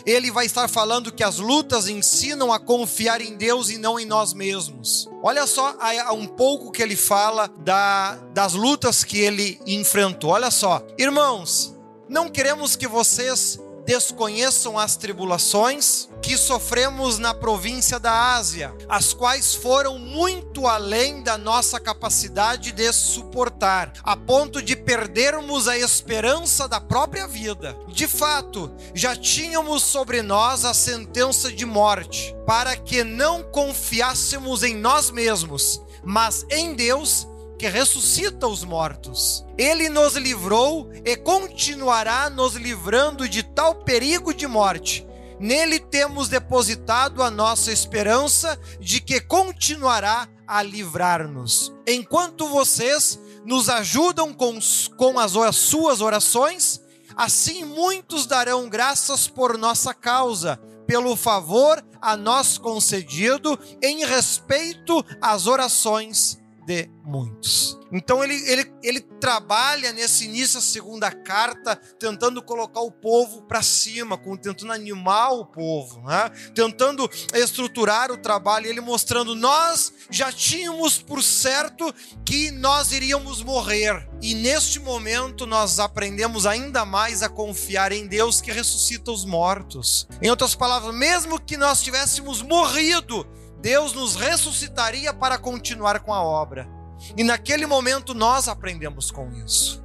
ele 0.05 0.31
vai 0.31 0.45
estar 0.45 0.69
falando 0.69 1.13
que 1.13 1.25
as 1.25 1.39
lutas 1.39 1.89
ensinam 1.89 2.53
a 2.53 2.59
confiar 2.59 3.21
em 3.21 3.37
Deus 3.37 3.71
e 3.71 3.79
não 3.79 3.99
em 3.99 4.05
nós 4.05 4.35
mesmos. 4.35 5.09
Olha 5.23 5.47
só 5.47 5.77
um 6.13 6.27
pouco 6.27 6.71
que 6.71 6.83
ele 6.83 6.97
fala 6.97 7.49
da, 7.61 8.17
das 8.35 8.53
lutas 8.53 9.05
que 9.05 9.19
ele 9.19 9.61
enfrentou. 9.65 10.31
Olha 10.31 10.51
só, 10.51 10.85
irmãos, 10.99 11.78
não 12.09 12.29
queremos 12.29 12.75
que 12.77 12.87
vocês 12.87 13.59
desconheçam 13.89 14.79
as 14.79 14.97
tribulações 14.97 16.11
que 16.21 16.37
sofremos 16.37 17.19
na 17.19 17.33
província 17.33 17.99
da 17.99 18.35
Ásia, 18.35 18.75
as 18.87 19.15
quais 19.15 19.55
foram 19.55 19.99
muito 19.99 20.67
além 20.67 21.23
da 21.23 21.39
nossa 21.39 21.81
capacidade 21.81 22.71
de 22.71 22.93
suportar, 22.93 23.95
a 24.03 24.15
ponto 24.15 24.61
de 24.61 24.77
perdermos 24.77 25.67
a 25.67 25.79
esperança 25.79 26.69
da 26.69 26.79
própria 26.79 27.27
vida. 27.27 27.75
De 27.89 28.07
fato, 28.07 28.71
já 28.93 29.17
tínhamos 29.17 29.83
sobre 29.85 30.21
nós 30.21 30.67
a 30.67 30.75
sentença 30.75 31.51
de 31.51 31.65
morte, 31.65 32.37
para 32.47 32.77
que 32.77 33.03
não 33.03 33.43
confiássemos 33.43 34.63
em 34.63 34.77
nós 34.77 35.11
mesmos, 35.11 35.81
mas 36.05 36.45
em 36.51 36.75
Deus 36.75 37.27
que 37.59 37.69
ressuscita 37.69 38.47
os 38.47 38.63
mortos. 38.63 39.45
Ele 39.59 39.89
nos 39.89 40.15
livrou 40.15 40.89
e 41.05 41.17
continuará 41.17 42.31
nos 42.31 42.55
livrando 42.55 43.29
de 43.29 43.43
tal 43.43 43.75
perigo 43.75 44.33
de 44.33 44.47
morte. 44.47 45.05
Nele 45.41 45.81
temos 45.81 46.29
depositado 46.29 47.23
a 47.23 47.31
nossa 47.31 47.73
esperança 47.73 48.59
de 48.81 49.01
que 49.01 49.21
continuará 49.21 50.29
a 50.47 50.63
livrar-nos. 50.63 51.73
Enquanto 51.87 52.49
vocês 52.49 53.19
nos 53.45 53.69
ajudam 53.69 54.33
com, 54.33 54.59
com 54.97 55.19
as, 55.19 55.37
as 55.37 55.57
suas 55.57 56.01
orações, 56.01 56.81
assim 57.17 57.65
muitos 57.65 58.27
darão 58.27 58.69
graças 58.69 59.29
por 59.29 59.59
nossa 59.59 59.93
causa, 59.93 60.61
pelo 60.87 61.15
favor 61.17 61.85
a 62.01 62.17
nós 62.17 62.57
concedido 62.57 63.59
em 63.83 64.05
respeito 64.05 65.05
às 65.21 65.47
orações 65.47 66.38
de 66.69 66.91
muitos. 67.03 67.79
Então 67.91 68.23
ele, 68.23 68.35
ele, 68.47 68.71
ele 68.83 69.01
trabalha 69.01 69.91
nesse 69.91 70.27
início, 70.27 70.59
a 70.59 70.61
segunda 70.61 71.11
carta, 71.11 71.75
tentando 71.99 72.43
colocar 72.43 72.83
o 72.83 72.93
povo 72.93 73.41
para 73.41 73.63
cima, 73.63 74.21
tentando 74.43 74.71
animar 74.71 75.31
o 75.31 75.47
povo, 75.47 76.03
né? 76.03 76.31
tentando 76.55 77.11
estruturar 77.33 78.13
o 78.13 78.19
trabalho, 78.19 78.67
ele 78.67 78.83
mostrando: 78.83 79.35
nós 79.35 79.95
já 80.11 80.31
tínhamos 80.31 80.99
por 80.99 81.23
certo 81.23 81.91
que 82.23 82.51
nós 82.51 82.93
iríamos 82.93 83.43
morrer, 83.43 84.07
e 84.21 84.35
neste 84.35 84.79
momento 84.79 85.47
nós 85.47 85.81
aprendemos 85.81 86.45
ainda 86.45 86.85
mais 86.85 87.23
a 87.23 87.31
confiar 87.31 87.93
em 87.93 88.07
Deus 88.07 88.43
que 88.43 88.53
ressuscita 88.53 89.11
os 89.11 89.25
mortos. 89.25 90.07
Em 90.21 90.29
outras 90.29 90.55
palavras, 90.55 90.95
mesmo 90.95 91.41
que 91.41 91.57
nós 91.57 91.81
tivéssemos 91.81 92.43
morrido, 92.43 93.27
Deus 93.61 93.93
nos 93.93 94.15
ressuscitaria 94.15 95.13
para 95.13 95.39
continuar 95.39 96.01
com 96.01 96.13
a 96.13 96.23
obra. 96.23 96.69
E 97.17 97.23
naquele 97.23 97.67
momento 97.67 98.15
nós 98.15 98.49
aprendemos 98.49 99.11
com 99.11 99.33
isso. 99.33 99.83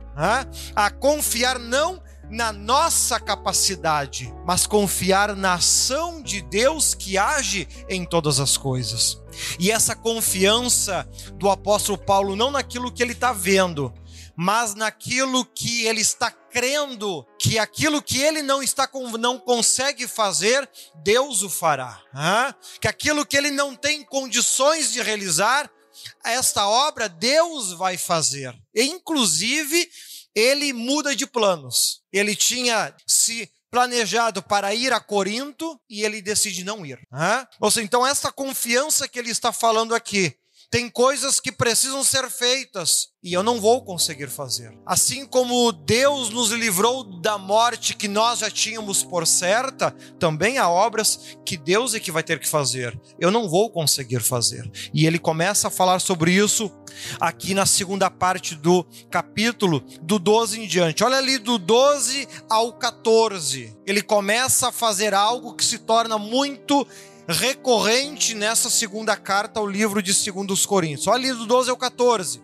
A 0.76 0.90
confiar 0.92 1.58
não 1.58 2.02
na 2.30 2.52
nossa 2.52 3.20
capacidade, 3.20 4.34
mas 4.46 4.66
confiar 4.66 5.36
na 5.36 5.56
ação 5.56 6.22
de 6.22 6.42
Deus 6.42 6.94
que 6.94 7.18
age 7.18 7.68
em 7.88 8.06
todas 8.06 8.40
as 8.40 8.58
coisas. 8.58 9.22
E 9.60 9.72
essa 9.72 9.96
confiança 9.96 11.08
do 11.36 11.50
apóstolo 11.50 11.98
Paulo, 11.98 12.36
não 12.36 12.50
naquilo 12.50 12.92
que 12.92 13.04
ele 13.04 13.14
está 13.14 13.34
vendo, 13.34 13.94
mas 14.36 14.74
naquilo 14.76 15.46
que 15.46 15.86
ele 15.86 16.02
está 16.02 16.32
crendo, 16.32 17.26
que 17.40 17.58
aquilo 17.60 18.02
que 18.02 18.22
ele 18.22 18.42
não 18.42 18.62
está 18.62 18.90
não 19.20 19.40
consegue 19.40 20.08
fazer, 20.08 20.70
Deus 21.04 21.42
o 21.42 21.50
fará. 21.50 22.02
Que 22.80 22.88
aquilo 22.88 23.26
que 23.26 23.38
ele 23.38 23.52
não 23.52 23.76
tem 23.76 24.04
condições 24.04 24.92
de 24.92 25.02
realizar, 25.02 25.70
esta 26.24 26.68
obra 26.68 27.08
Deus 27.08 27.74
vai 27.74 27.98
fazer. 27.98 28.54
E, 28.74 28.84
inclusive, 28.84 29.90
ele 30.36 30.74
muda 30.74 31.16
de 31.16 31.26
planos. 31.28 32.02
Ele 32.12 32.36
tinha 32.36 32.96
se 33.08 33.50
planejado 33.70 34.44
para 34.44 34.76
ir 34.76 34.94
a 34.94 35.00
Corinto 35.00 35.80
e 35.90 36.04
ele 36.04 36.22
decide 36.22 36.64
não 36.64 36.86
ir. 36.86 37.00
Ou 37.60 37.72
seja, 37.72 37.84
então 37.84 38.06
essa 38.06 38.32
confiança 38.32 39.08
que 39.08 39.18
ele 39.18 39.32
está 39.32 39.52
falando 39.52 39.96
aqui, 39.96 40.38
tem 40.74 40.90
coisas 40.90 41.40
que 41.40 41.52
precisam 41.52 42.04
ser 42.04 42.32
feitas 42.32 43.10
e 43.24 43.32
eu 43.32 43.44
não 43.44 43.62
vou 43.62 43.86
conseguir 43.86 44.28
fazer. 44.28 44.76
Assim 44.84 45.24
como 45.24 45.72
Deus 45.72 46.32
nos 46.32 46.50
livrou 46.50 47.04
da 47.22 47.38
morte 47.38 47.96
que 47.96 48.08
nós 48.08 48.40
já 48.40 48.50
tínhamos 48.50 49.04
por 49.04 49.28
certa, 49.28 49.92
também 50.18 50.58
há 50.58 50.68
obras 50.68 51.38
que 51.46 51.58
Deus 51.58 51.94
é 51.94 52.00
que 52.00 52.12
vai 52.12 52.24
ter 52.24 52.40
que 52.40 52.50
fazer. 52.50 53.00
Eu 53.20 53.30
não 53.30 53.48
vou 53.48 53.70
conseguir 53.70 54.20
fazer. 54.22 54.68
E 54.92 55.06
ele 55.06 55.20
começa 55.20 55.68
a 55.68 55.72
falar 55.72 56.00
sobre 56.00 56.32
isso 56.32 56.72
aqui 57.20 57.54
na 57.54 57.68
segunda 57.68 58.10
parte 58.10 58.56
do 58.56 58.84
capítulo, 59.12 59.80
do 60.02 60.18
12 60.18 60.60
em 60.60 60.68
diante. 60.68 61.04
Olha 61.04 61.18
ali 61.18 61.38
do 61.38 61.60
12 61.60 62.28
ao 62.50 62.74
14. 62.74 63.78
Ele 63.86 64.02
começa 64.02 64.70
a 64.70 64.72
fazer 64.72 65.14
algo 65.14 65.54
que 65.54 65.64
se 65.64 65.78
torna 65.78 66.18
muito 66.18 66.86
recorrente 67.28 68.34
nessa 68.34 68.70
segunda 68.70 69.16
carta 69.16 69.60
ao 69.60 69.68
livro 69.68 70.02
de 70.02 70.14
2 70.14 70.66
Coríntios. 70.66 71.08
Olha 71.08 71.34
do 71.34 71.46
12 71.46 71.70
ao 71.70 71.78
14. 71.78 72.42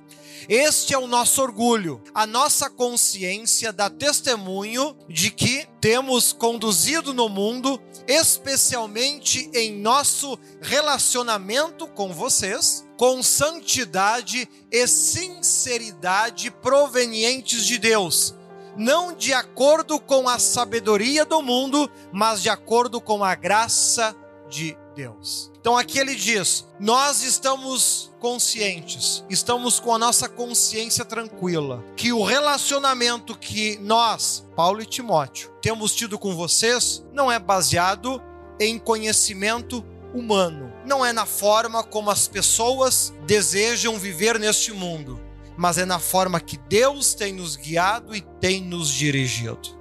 Este 0.48 0.94
é 0.94 0.98
o 0.98 1.08
nosso 1.08 1.42
orgulho. 1.42 2.02
A 2.14 2.26
nossa 2.26 2.70
consciência 2.70 3.74
dá 3.74 3.90
testemunho 3.90 4.96
de 5.08 5.30
que 5.30 5.68
temos 5.82 6.32
conduzido 6.32 7.14
no 7.14 7.28
mundo, 7.28 7.80
especialmente 8.08 9.50
em 9.54 9.76
nosso 9.80 10.40
relacionamento 10.62 11.88
com 11.88 12.14
vocês, 12.14 12.86
com 12.98 13.22
santidade 13.22 14.50
e 14.72 14.88
sinceridade 14.88 16.50
provenientes 16.50 17.66
de 17.66 17.78
Deus, 17.78 18.34
não 18.78 19.14
de 19.14 19.34
acordo 19.34 20.00
com 20.00 20.28
a 20.28 20.40
sabedoria 20.40 21.26
do 21.26 21.42
mundo, 21.42 21.90
mas 22.12 22.42
de 22.42 22.50
acordo 22.50 23.00
com 23.00 23.24
a 23.24 23.36
graça 23.36 24.16
de 24.50 24.78
Deus. 24.96 25.52
Então 25.60 25.78
aqui 25.78 26.00
ele 26.00 26.16
diz: 26.16 26.68
nós 26.80 27.24
estamos 27.24 28.12
conscientes, 28.20 29.24
estamos 29.30 29.80
com 29.80 29.94
a 29.94 29.98
nossa 29.98 30.28
consciência 30.28 31.06
tranquila, 31.06 31.84
que 31.96 32.12
o 32.12 32.24
relacionamento 32.24 33.38
que 33.38 33.78
nós, 33.80 34.46
Paulo 34.56 34.82
e 34.82 34.86
Timóteo, 34.86 35.52
temos 35.62 35.96
tido 35.96 36.18
com 36.18 36.36
vocês 36.36 37.04
não 37.14 37.32
é 37.32 37.40
baseado 37.40 38.22
em 38.60 38.78
conhecimento 38.78 39.86
humano, 40.14 40.74
não 40.86 41.06
é 41.06 41.14
na 41.14 41.26
forma 41.26 41.84
como 41.84 42.10
as 42.10 42.28
pessoas 42.28 43.14
desejam 43.26 43.98
viver 43.98 44.40
neste 44.40 44.74
mundo, 44.74 45.20
mas 45.58 45.78
é 45.78 45.86
na 45.86 46.00
forma 46.00 46.40
que 46.40 46.58
Deus 46.58 47.14
tem 47.14 47.34
nos 47.34 47.56
guiado 47.56 48.16
e 48.16 48.22
tem 48.42 48.62
nos 48.62 48.90
dirigido. 48.90 49.79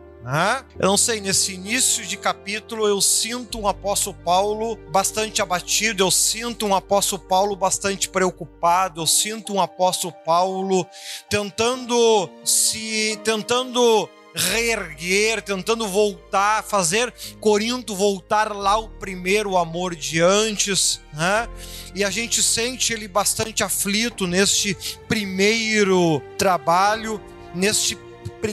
Eu 0.78 0.86
não 0.86 0.98
sei, 0.98 1.22
nesse 1.22 1.54
início 1.54 2.04
de 2.04 2.14
capítulo 2.18 2.86
eu 2.86 3.00
sinto 3.00 3.58
um 3.58 3.66
apóstolo 3.66 4.14
Paulo 4.22 4.76
bastante 4.90 5.40
abatido, 5.40 6.02
eu 6.02 6.10
sinto 6.10 6.66
um 6.66 6.74
apóstolo 6.74 7.22
Paulo 7.22 7.56
bastante 7.56 8.10
preocupado, 8.10 9.00
eu 9.00 9.06
sinto 9.06 9.54
um 9.54 9.60
apóstolo 9.60 10.12
Paulo 10.26 10.86
tentando 11.30 12.28
se 12.44 13.18
tentando 13.24 14.06
reerguer, 14.34 15.40
tentando 15.40 15.88
voltar, 15.88 16.62
fazer 16.62 17.12
Corinto 17.40 17.96
voltar 17.96 18.54
lá 18.54 18.76
o 18.76 18.88
primeiro 18.88 19.56
amor 19.56 19.96
de 19.96 20.20
antes, 20.20 21.00
né? 21.14 21.48
E 21.94 22.04
a 22.04 22.10
gente 22.10 22.42
sente 22.42 22.92
ele 22.92 23.08
bastante 23.08 23.64
aflito 23.64 24.26
neste 24.26 24.76
primeiro 25.08 26.20
trabalho, 26.36 27.18
neste 27.54 27.96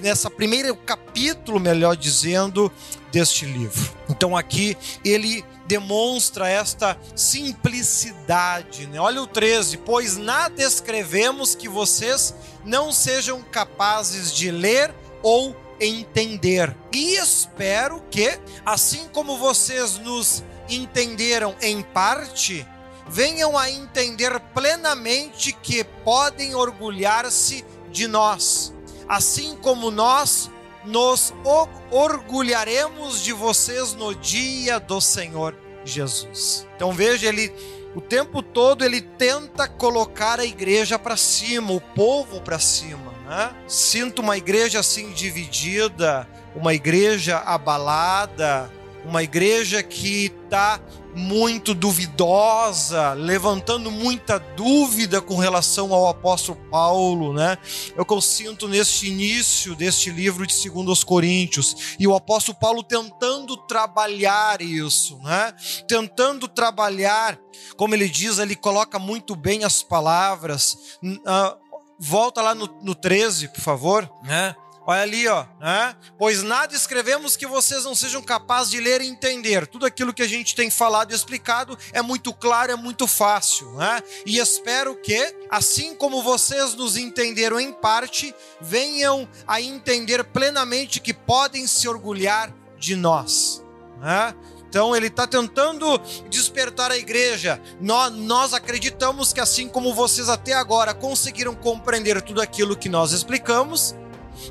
nessa 0.02 0.30
primeiro 0.30 0.76
capítulo, 0.76 1.60
melhor 1.60 1.96
dizendo, 1.96 2.72
deste 3.12 3.46
livro. 3.46 3.94
Então 4.10 4.36
aqui 4.36 4.78
ele 5.04 5.44
demonstra 5.66 6.50
esta 6.50 6.98
simplicidade. 7.16 8.88
Né? 8.88 9.00
Olha 9.00 9.22
o 9.22 9.28
13: 9.28 9.78
Pois 9.78 10.18
nada 10.18 10.62
escrevemos 10.62 11.56
que 11.56 11.70
vocês 11.70 12.34
não 12.64 12.92
sejam 12.92 13.42
capazes 13.42 14.34
de 14.34 14.52
ler 14.52 14.94
ou 15.24 15.56
entender. 15.80 16.76
E 16.92 17.16
espero 17.16 18.02
que, 18.10 18.40
assim 18.66 19.08
como 19.12 19.38
vocês 19.38 19.98
nos 19.98 20.44
entenderam 20.70 21.56
em 21.62 21.82
parte, 21.82 22.66
venham 23.08 23.58
a 23.58 23.70
entender 23.70 24.40
plenamente 24.54 25.54
que 25.54 25.84
podem 26.04 26.56
orgulhar-se 26.56 27.64
de 27.92 28.08
nós, 28.08 28.74
assim 29.08 29.56
como 29.58 29.92
nós 29.92 30.50
nos 30.84 31.34
orgulharemos 31.90 33.24
de 33.24 33.34
vocês 33.34 33.94
no 33.94 34.14
dia 34.14 34.80
do 34.80 35.02
Senhor 35.02 35.56
Jesus. 35.84 36.68
Então 36.76 36.92
veja, 36.92 37.28
ele 37.28 37.54
o 37.96 38.02
tempo 38.02 38.42
todo 38.44 38.84
ele 38.84 39.00
tenta 39.02 39.70
colocar 39.70 40.40
a 40.40 40.46
igreja 40.46 41.00
para 41.00 41.16
cima, 41.16 41.72
o 41.72 41.80
povo 41.80 42.42
para 42.42 42.60
cima. 42.60 43.14
Né? 43.26 43.56
Sinto 43.68 44.22
uma 44.22 44.38
igreja 44.38 44.82
assim 44.82 45.12
dividida, 45.12 46.28
uma 46.54 46.74
igreja 46.74 47.38
abalada, 47.38 48.70
uma 49.06 49.24
igreja 49.24 49.82
que 49.84 50.26
está 50.26 50.80
muito 51.16 51.74
duvidosa, 51.74 53.14
levantando 53.14 53.90
muita 53.90 54.38
dúvida 54.38 55.22
com 55.22 55.38
relação 55.38 55.94
ao 55.94 56.10
apóstolo 56.10 56.60
Paulo, 56.70 57.34
né? 57.34 57.58
Eu 57.96 58.22
sinto 58.22 58.68
neste 58.68 59.08
início 59.08 59.76
deste 59.76 60.10
livro 60.10 60.46
de 60.46 60.70
2 60.70 61.04
Coríntios. 61.04 61.96
E 61.98 62.06
o 62.06 62.16
apóstolo 62.16 62.58
Paulo 62.58 62.84
tentando 62.84 63.56
trabalhar 63.56 64.62
isso, 64.62 65.18
né? 65.20 65.54
Tentando 65.88 66.48
trabalhar, 66.48 67.40
como 67.78 67.96
ele 67.96 68.10
diz, 68.10 68.38
ele 68.38 68.56
coloca 68.56 69.00
muito 69.00 69.36
bem 69.36 69.64
as 69.64 69.82
palavras. 69.82 70.98
Uh, 71.02 71.66
volta 71.98 72.42
lá 72.42 72.54
no, 72.54 72.68
no 72.82 72.94
13, 72.94 73.50
por 73.50 73.62
favor, 73.62 74.10
né? 74.24 74.56
Olha 74.88 75.02
ali, 75.02 75.28
ó, 75.28 75.46
né? 75.60 75.96
Pois 76.18 76.44
nada 76.44 76.76
escrevemos 76.76 77.36
que 77.36 77.48
vocês 77.48 77.84
não 77.86 77.96
sejam 77.96 78.22
capazes 78.22 78.70
de 78.70 78.80
ler 78.80 79.02
e 79.02 79.08
entender. 79.08 79.66
Tudo 79.66 79.86
aquilo 79.86 80.14
que 80.14 80.22
a 80.22 80.28
gente 80.28 80.54
tem 80.54 80.70
falado 80.70 81.12
e 81.12 81.16
explicado 81.16 81.76
é 81.92 82.04
muito 82.04 82.32
claro, 82.32 82.72
é 82.72 82.76
muito 82.76 83.08
fácil, 83.08 83.72
né? 83.74 84.00
E 84.28 84.38
espero 84.38 84.96
que, 84.96 85.36
assim 85.50 85.96
como 85.96 86.22
vocês 86.22 86.76
nos 86.76 86.98
entenderam 86.98 87.60
em 87.60 87.74
parte, 87.74 88.34
venham 88.62 89.28
a 89.48 89.60
entender 89.60 90.24
plenamente 90.24 91.00
que 91.00 91.14
podem 91.14 91.66
se 91.66 91.88
orgulhar 91.88 92.54
de 92.78 92.96
nós, 92.96 93.64
né? 94.00 94.36
Então 94.76 94.94
ele 94.94 95.08
está 95.08 95.26
tentando 95.26 95.98
despertar 96.30 96.92
a 96.92 96.98
igreja. 96.98 97.62
Nós, 97.80 98.12
nós 98.12 98.54
acreditamos 98.54 99.32
que 99.32 99.40
assim 99.40 99.70
como 99.70 99.94
vocês 99.94 100.28
até 100.28 100.52
agora 100.52 100.94
conseguiram 100.94 101.56
compreender 101.56 102.22
tudo 102.22 102.42
aquilo 102.42 102.76
que 102.76 102.90
nós 102.90 103.14
explicamos, 103.14 103.96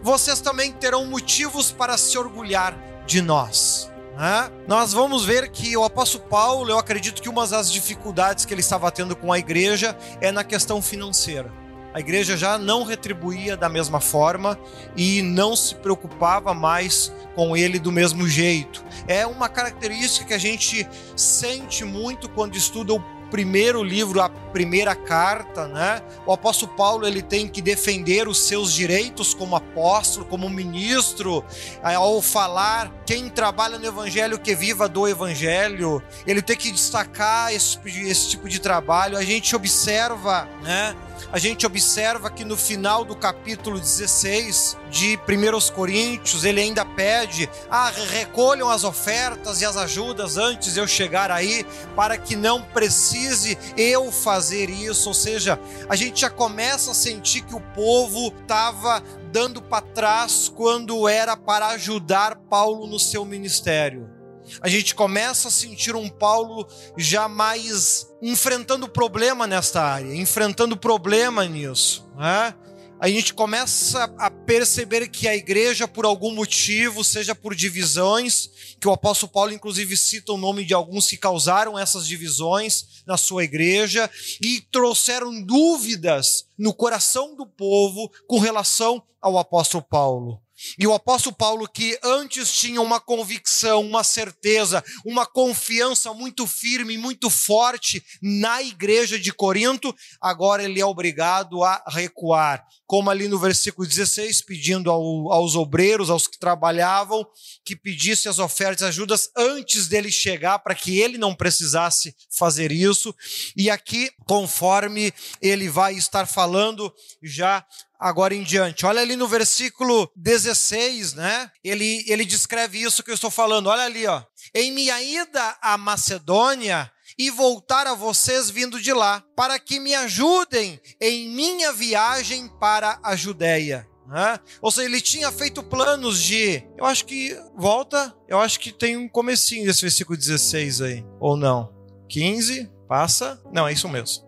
vocês 0.02 0.40
também 0.40 0.72
terão 0.72 1.06
motivos 1.06 1.70
para 1.72 1.96
se 1.96 2.16
orgulhar 2.18 2.76
de 3.06 3.20
nós. 3.20 3.90
Né? 4.16 4.50
Nós 4.66 4.92
vamos 4.92 5.24
ver 5.24 5.48
que 5.50 5.76
o 5.76 5.84
apóstolo 5.84 6.24
Paulo, 6.24 6.70
eu 6.70 6.78
acredito 6.78 7.20
que 7.20 7.28
uma 7.28 7.46
das 7.46 7.70
dificuldades 7.70 8.44
que 8.44 8.54
ele 8.54 8.60
estava 8.60 8.90
tendo 8.90 9.16
com 9.16 9.32
a 9.32 9.38
igreja 9.38 9.96
é 10.20 10.30
na 10.30 10.44
questão 10.44 10.80
financeira. 10.80 11.52
A 11.94 12.00
igreja 12.00 12.36
já 12.36 12.58
não 12.58 12.82
retribuía 12.82 13.56
da 13.56 13.68
mesma 13.68 14.00
forma 14.00 14.58
e 14.96 15.22
não 15.22 15.54
se 15.54 15.76
preocupava 15.76 16.52
mais 16.52 17.12
com 17.36 17.56
ele 17.56 17.78
do 17.78 17.92
mesmo 17.92 18.28
jeito. 18.28 18.84
É 19.06 19.24
uma 19.24 19.48
característica 19.48 20.26
que 20.26 20.34
a 20.34 20.38
gente 20.38 20.88
sente 21.14 21.84
muito 21.84 22.28
quando 22.28 22.56
estuda 22.56 22.94
o 22.94 23.00
primeiro 23.30 23.82
livro, 23.82 24.20
a 24.20 24.28
primeira 24.28 24.94
carta, 24.94 25.66
né? 25.68 26.02
O 26.26 26.32
apóstolo 26.32 26.72
Paulo 26.74 27.06
ele 27.06 27.22
tem 27.22 27.48
que 27.48 27.60
defender 27.60 28.28
os 28.28 28.40
seus 28.40 28.72
direitos 28.72 29.34
como 29.34 29.56
apóstolo, 29.56 30.24
como 30.24 30.48
ministro, 30.48 31.44
ao 31.82 32.22
falar 32.22 32.92
quem 33.04 33.28
trabalha 33.28 33.78
no 33.78 33.86
evangelho 33.86 34.38
que 34.38 34.54
viva 34.54 34.88
do 34.88 35.08
evangelho. 35.08 36.02
Ele 36.26 36.40
tem 36.40 36.56
que 36.56 36.70
destacar 36.70 37.52
esse, 37.52 37.78
esse 38.08 38.30
tipo 38.30 38.48
de 38.48 38.58
trabalho. 38.58 39.16
A 39.16 39.24
gente 39.24 39.54
observa, 39.54 40.48
né? 40.62 40.94
A 41.32 41.38
gente 41.38 41.66
observa 41.66 42.30
que 42.30 42.44
no 42.44 42.56
final 42.56 43.04
do 43.04 43.16
capítulo 43.16 43.78
16 43.78 44.76
de 44.90 45.18
1 45.18 45.74
Coríntios, 45.74 46.44
ele 46.44 46.60
ainda 46.60 46.84
pede: 46.84 47.48
ah, 47.70 47.92
recolham 48.10 48.70
as 48.70 48.84
ofertas 48.84 49.60
e 49.60 49.64
as 49.64 49.76
ajudas 49.76 50.36
antes 50.36 50.74
de 50.74 50.80
eu 50.80 50.86
chegar 50.86 51.30
aí, 51.30 51.66
para 51.96 52.16
que 52.16 52.36
não 52.36 52.62
precise 52.62 53.58
eu 53.76 54.12
fazer 54.12 54.70
isso. 54.70 55.08
Ou 55.08 55.14
seja, 55.14 55.58
a 55.88 55.96
gente 55.96 56.20
já 56.20 56.30
começa 56.30 56.92
a 56.92 56.94
sentir 56.94 57.42
que 57.42 57.54
o 57.54 57.60
povo 57.60 58.28
estava 58.28 59.02
dando 59.32 59.60
para 59.60 59.82
trás 59.82 60.52
quando 60.54 61.08
era 61.08 61.36
para 61.36 61.68
ajudar 61.68 62.36
Paulo 62.36 62.86
no 62.86 62.98
seu 62.98 63.24
ministério 63.24 64.13
a 64.60 64.68
gente 64.68 64.94
começa 64.94 65.48
a 65.48 65.50
sentir 65.50 65.94
um 65.96 66.08
Paulo 66.08 66.66
já 66.96 67.28
mais 67.28 68.06
enfrentando 68.22 68.88
problema 68.88 69.46
nesta 69.46 69.82
área, 69.82 70.14
enfrentando 70.14 70.76
problema 70.76 71.44
nisso. 71.44 72.08
Né? 72.16 72.54
A 73.00 73.08
gente 73.08 73.34
começa 73.34 74.04
a 74.16 74.30
perceber 74.30 75.08
que 75.08 75.28
a 75.28 75.36
igreja, 75.36 75.86
por 75.86 76.06
algum 76.06 76.32
motivo, 76.32 77.04
seja 77.04 77.34
por 77.34 77.54
divisões, 77.54 78.76
que 78.80 78.88
o 78.88 78.92
apóstolo 78.92 79.32
Paulo, 79.32 79.52
inclusive, 79.52 79.96
cita 79.96 80.32
o 80.32 80.38
nome 80.38 80.64
de 80.64 80.72
alguns 80.72 81.08
que 81.08 81.16
causaram 81.16 81.78
essas 81.78 82.06
divisões 82.06 83.02
na 83.06 83.16
sua 83.16 83.44
igreja 83.44 84.10
e 84.40 84.60
trouxeram 84.72 85.42
dúvidas 85.42 86.46
no 86.56 86.72
coração 86.72 87.36
do 87.36 87.46
povo 87.46 88.10
com 88.26 88.38
relação 88.38 89.02
ao 89.20 89.38
apóstolo 89.38 89.82
Paulo. 89.82 90.43
E 90.78 90.86
o 90.86 90.94
apóstolo 90.94 91.34
Paulo, 91.34 91.68
que 91.68 91.98
antes 92.02 92.52
tinha 92.52 92.80
uma 92.80 93.00
convicção, 93.00 93.80
uma 93.80 94.02
certeza, 94.02 94.82
uma 95.04 95.26
confiança 95.26 96.12
muito 96.12 96.46
firme, 96.46 96.96
muito 96.96 97.30
forte 97.30 98.04
na 98.22 98.62
igreja 98.62 99.18
de 99.18 99.32
Corinto, 99.32 99.94
agora 100.20 100.64
ele 100.64 100.80
é 100.80 100.86
obrigado 100.86 101.62
a 101.62 101.82
recuar. 101.88 102.64
Como 102.86 103.10
ali 103.10 103.28
no 103.28 103.38
versículo 103.38 103.86
16, 103.86 104.42
pedindo 104.42 104.90
ao, 104.90 105.32
aos 105.32 105.54
obreiros, 105.54 106.10
aos 106.10 106.26
que 106.26 106.38
trabalhavam, 106.38 107.26
que 107.64 107.74
pedisse 107.74 108.28
as 108.28 108.38
ofertas 108.38 108.82
e 108.82 108.88
ajudas 108.88 109.30
antes 109.36 109.88
dele 109.88 110.10
chegar, 110.10 110.58
para 110.58 110.74
que 110.74 111.00
ele 111.00 111.16
não 111.16 111.34
precisasse 111.34 112.14
fazer 112.36 112.70
isso. 112.70 113.14
E 113.56 113.70
aqui, 113.70 114.10
conforme 114.26 115.12
ele 115.40 115.68
vai 115.68 115.94
estar 115.94 116.26
falando 116.26 116.92
já 117.22 117.64
agora 118.04 118.34
em 118.34 118.42
diante. 118.42 118.84
Olha 118.84 119.00
ali 119.00 119.16
no 119.16 119.26
versículo 119.26 120.12
16, 120.14 121.14
né? 121.14 121.50
Ele, 121.64 122.04
ele 122.06 122.26
descreve 122.26 122.82
isso 122.82 123.02
que 123.02 123.10
eu 123.10 123.14
estou 123.14 123.30
falando. 123.30 123.68
Olha 123.68 123.84
ali, 123.84 124.06
ó. 124.06 124.22
Em 124.54 124.70
minha 124.70 125.02
ida 125.02 125.56
à 125.62 125.78
Macedônia 125.78 126.92
e 127.18 127.30
voltar 127.30 127.86
a 127.86 127.94
vocês 127.94 128.50
vindo 128.50 128.78
de 128.78 128.92
lá, 128.92 129.24
para 129.34 129.58
que 129.58 129.80
me 129.80 129.94
ajudem 129.94 130.78
em 131.00 131.30
minha 131.30 131.72
viagem 131.72 132.46
para 132.60 132.98
a 133.02 133.16
Judéia. 133.16 133.88
Né? 134.06 134.38
Ou 134.60 134.70
seja, 134.70 134.86
ele 134.86 135.00
tinha 135.00 135.32
feito 135.32 135.62
planos 135.62 136.22
de. 136.22 136.62
Eu 136.76 136.84
acho 136.84 137.06
que. 137.06 137.34
Volta. 137.56 138.14
Eu 138.28 138.38
acho 138.38 138.60
que 138.60 138.70
tem 138.70 138.98
um 138.98 139.08
comecinho 139.08 139.64
desse 139.64 139.80
versículo 139.80 140.18
16 140.18 140.82
aí. 140.82 141.06
Ou 141.18 141.38
não? 141.38 141.72
15. 142.10 142.70
Passa. 142.86 143.40
Não, 143.50 143.66
é 143.66 143.72
isso 143.72 143.88
mesmo. 143.88 144.22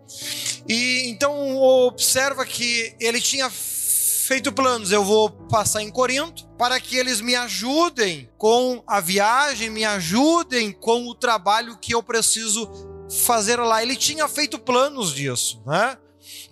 E 0.67 1.09
então 1.09 1.57
observa 1.57 2.45
que 2.45 2.95
ele 2.99 3.21
tinha 3.21 3.49
feito 3.49 4.51
planos. 4.51 4.91
Eu 4.91 5.05
vou 5.05 5.29
passar 5.29 5.81
em 5.81 5.89
Corinto 5.89 6.45
para 6.57 6.79
que 6.79 6.97
eles 6.97 7.21
me 7.21 7.35
ajudem 7.35 8.29
com 8.37 8.83
a 8.85 8.99
viagem, 8.99 9.69
me 9.69 9.85
ajudem 9.85 10.71
com 10.71 11.07
o 11.07 11.15
trabalho 11.15 11.77
que 11.77 11.95
eu 11.95 12.03
preciso 12.03 12.69
fazer 13.25 13.57
lá. 13.57 13.81
Ele 13.81 13.95
tinha 13.95 14.27
feito 14.27 14.59
planos 14.59 15.13
disso, 15.13 15.63
né? 15.65 15.97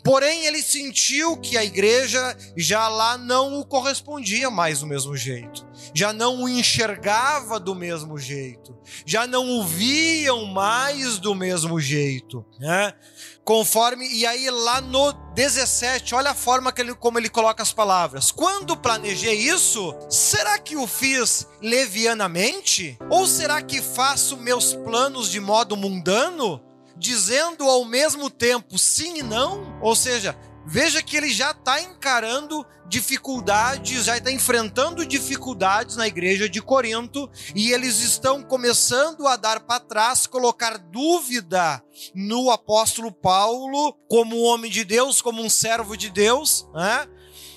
Porém, 0.03 0.45
ele 0.45 0.61
sentiu 0.61 1.35
que 1.35 1.57
a 1.57 1.65
igreja 1.65 2.37
já 2.55 2.87
lá 2.87 3.17
não 3.17 3.59
o 3.59 3.65
correspondia 3.65 4.51
mais 4.51 4.81
do 4.81 4.87
mesmo 4.87 5.17
jeito, 5.17 5.67
já 5.93 6.13
não 6.13 6.43
o 6.43 6.47
enxergava 6.49 7.59
do 7.59 7.73
mesmo 7.73 8.17
jeito, 8.17 8.77
já 9.05 9.25
não 9.25 9.49
o 9.49 9.65
viam 9.65 10.45
mais 10.45 11.17
do 11.17 11.33
mesmo 11.33 11.79
jeito, 11.79 12.45
né? 12.59 12.93
Conforme, 13.45 14.07
e 14.07 14.25
aí 14.25 14.49
lá 14.49 14.81
no 14.81 15.13
17, 15.35 16.15
olha 16.15 16.31
a 16.31 16.35
forma 16.35 16.71
que 16.71 16.81
ele, 16.81 16.95
como 16.95 17.19
ele 17.19 17.29
coloca 17.29 17.61
as 17.61 17.71
palavras. 17.71 18.31
Quando 18.31 18.75
planejei 18.75 19.35
isso, 19.35 19.95
será 20.09 20.57
que 20.57 20.75
o 20.75 20.87
fiz 20.87 21.47
levianamente? 21.61 22.97
Ou 23.07 23.27
será 23.27 23.61
que 23.61 23.83
faço 23.83 24.35
meus 24.35 24.73
planos 24.73 25.29
de 25.29 25.39
modo 25.39 25.77
mundano? 25.77 26.59
dizendo 26.97 27.65
ao 27.65 27.83
mesmo 27.83 28.29
tempo 28.29 28.77
sim 28.77 29.17
e 29.17 29.21
não, 29.21 29.77
ou 29.81 29.95
seja, 29.95 30.35
Veja 30.67 31.01
que 31.01 31.15
ele 31.15 31.31
já 31.31 31.51
está 31.51 31.79
encarando 31.79 32.65
dificuldades, 32.87 34.05
já 34.05 34.17
está 34.17 34.31
enfrentando 34.31 35.05
dificuldades 35.05 35.95
na 35.95 36.07
igreja 36.07 36.49
de 36.49 36.61
Corinto 36.61 37.29
e 37.55 37.71
eles 37.71 37.99
estão 37.99 38.43
começando 38.43 39.27
a 39.27 39.35
dar 39.35 39.59
para 39.59 39.79
trás, 39.79 40.25
colocar 40.25 40.77
dúvida 40.77 41.83
no 42.13 42.49
apóstolo 42.49 43.11
Paulo 43.11 43.93
como 44.07 44.35
um 44.35 44.43
homem 44.43 44.71
de 44.71 44.83
Deus, 44.83 45.21
como 45.21 45.41
um 45.41 45.49
servo 45.49 45.95
de 45.95 46.09
Deus, 46.09 46.67
né? 46.73 47.07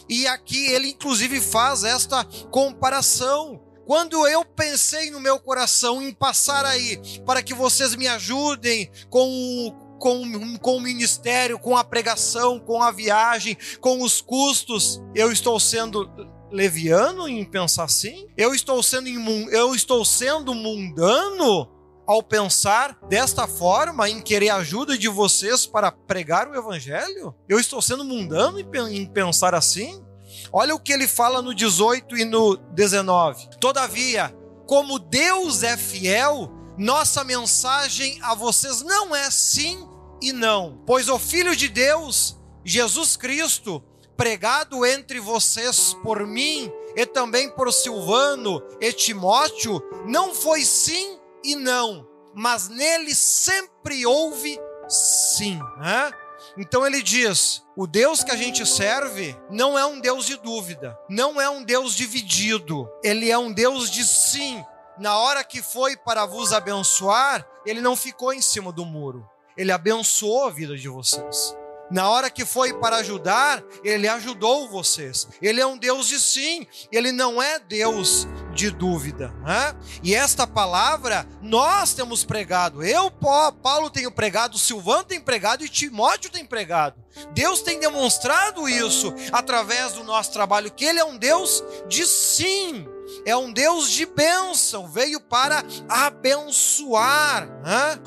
E 0.09 0.27
aqui 0.27 0.67
ele 0.67 0.89
inclusive 0.89 1.41
faz 1.41 1.85
esta 1.85 2.25
comparação. 2.51 3.63
Quando 3.87 4.27
eu 4.27 4.45
pensei 4.45 5.11
no 5.11 5.19
meu 5.19 5.39
coração 5.39 6.03
em 6.03 6.13
passar 6.13 6.67
aí 6.67 7.01
para 7.25 7.43
que 7.43 7.55
vocês 7.55 7.95
me 7.95 8.07
ajudem 8.07 8.91
com 9.09 9.88
com, 9.99 10.57
com 10.59 10.77
o 10.77 10.81
ministério, 10.81 11.59
com 11.59 11.77
a 11.77 11.85
pregação, 11.85 12.59
com 12.59 12.83
a 12.83 12.91
viagem, 12.91 13.57
com 13.81 14.03
os 14.03 14.21
custos, 14.21 15.03
eu 15.15 15.31
estou 15.31 15.59
sendo 15.61 16.09
leviano 16.51 17.29
em 17.29 17.45
pensar 17.45 17.85
assim? 17.85 18.27
Eu 18.37 18.55
estou 18.55 18.83
sendo 18.83 19.09
eu 19.51 19.75
estou 19.75 20.05
sendo 20.05 20.55
mundano 20.55 21.69
ao 22.07 22.23
pensar 22.23 22.99
desta 23.07 23.47
forma 23.47 24.09
em 24.09 24.23
querer 24.23 24.49
ajuda 24.49 24.97
de 24.97 25.09
vocês 25.09 25.67
para 25.67 25.93
pregar 25.93 26.49
o 26.49 26.55
evangelho? 26.55 27.35
Eu 27.47 27.61
estou 27.61 27.83
sendo 27.83 28.05
mundano 28.05 28.59
em 28.59 29.07
pensar 29.07 29.55
assim? 29.55 30.03
Olha 30.51 30.75
o 30.75 30.81
que 30.81 30.93
ele 30.93 31.07
fala 31.07 31.43
no 31.43 31.55
18 31.55 32.17
e 32.17 32.25
no 32.25 32.57
19. 32.57 33.51
Todavia, 33.61 34.35
como 34.67 34.99
Deus 34.99 35.63
é 35.63 35.77
fiel, 35.77 36.51
nossa 36.79 37.25
mensagem 37.25 38.19
a 38.23 38.35
vocês 38.35 38.83
não 38.83 39.15
é 39.15 39.31
sim 39.31 39.87
e 40.23 40.33
não, 40.33 40.81
pois 40.87 41.09
o 41.09 41.19
Filho 41.19 41.55
de 41.55 41.69
Deus, 41.69 42.37
Jesus 42.65 43.17
Cristo, 43.17 43.83
pregado 44.17 44.87
entre 44.87 45.21
vocês 45.21 45.95
por 46.03 46.27
mim 46.27 46.71
e 46.97 47.05
também 47.05 47.51
por 47.51 47.73
Silvano 47.73 48.63
e 48.81 48.93
Timóteo, 48.93 49.83
não 50.07 50.35
foi 50.35 50.65
sim 50.65 51.19
e 51.45 51.55
não, 51.55 52.07
mas 52.35 52.69
nele 52.69 53.15
sempre 53.15 54.07
houve 54.07 54.59
sim. 54.89 55.59
Né? 55.79 56.13
Então 56.57 56.87
ele 56.87 57.03
diz: 57.03 57.63
o 57.77 57.87
Deus 57.87 58.23
que 58.23 58.31
a 58.31 58.37
gente 58.37 58.67
serve 58.67 59.37
não 59.51 59.79
é 59.79 59.85
um 59.87 60.01
Deus 60.01 60.27
de 60.27 60.37
dúvida, 60.37 60.99
não 61.09 61.41
é 61.41 61.49
um 61.49 61.63
Deus 61.63 61.95
dividido, 61.95 62.89
ele 63.03 63.31
é 63.31 63.39
um 63.39 63.53
Deus 63.53 63.91
de 63.91 64.05
sim. 64.05 64.65
Na 64.99 65.19
hora 65.19 65.45
que 65.45 65.63
foi 65.63 65.97
para 65.97 66.27
vos 66.27 66.53
abençoar, 66.53 67.47
ele 67.65 67.81
não 67.81 67.95
ficou 67.97 68.33
em 68.33 68.41
cima 68.41 68.73
do 68.73 68.85
muro 68.85 69.29
ele 69.59 69.73
abençoou 69.73 70.45
a 70.45 70.51
vida 70.51 70.77
de 70.77 70.89
vocês. 70.89 71.55
Na 71.91 72.09
hora 72.11 72.31
que 72.31 72.45
foi 72.45 72.75
para 72.75 72.99
ajudar, 72.99 73.65
ele 73.83 74.07
ajudou 74.07 74.69
vocês. 74.69 75.27
Ele 75.41 75.59
é 75.59 75.67
um 75.67 75.77
Deus 75.77 76.07
de 76.07 76.21
sim, 76.21 76.67
ele 76.93 77.11
não 77.11 77.43
é 77.43 77.59
Deus 77.59 78.29
de 78.55 78.71
dúvida. 78.71 79.35
Né? 79.43 79.75
E 80.03 80.15
esta 80.15 80.47
palavra 80.47 81.27
nós 81.43 81.95
temos 81.95 82.25
pregado. 82.25 82.85
Eu, 82.85 83.11
Paulo, 83.11 83.91
tenho 83.91 84.13
pregado, 84.13 84.59
Silvano 84.59 85.05
tem 85.05 85.19
pregado 85.19 85.65
e 85.65 85.69
Timóteo 85.69 86.31
tem 86.31 86.45
pregado. 86.45 87.03
Deus 87.33 87.63
tem 87.63 87.81
demonstrado 87.81 88.69
isso 88.69 89.13
através 89.33 89.95
do 89.95 90.05
nosso 90.05 90.31
trabalho, 90.31 90.71
que 90.71 90.85
ele 90.85 91.01
é 91.01 91.05
um 91.05 91.17
Deus 91.17 91.65
de 91.89 92.07
sim 92.07 92.87
é 93.25 93.37
um 93.37 93.53
Deus 93.53 93.91
de 93.91 94.07
bênção, 94.07 94.89
veio 94.89 95.21
para 95.21 95.65
abençoar. 95.89 97.49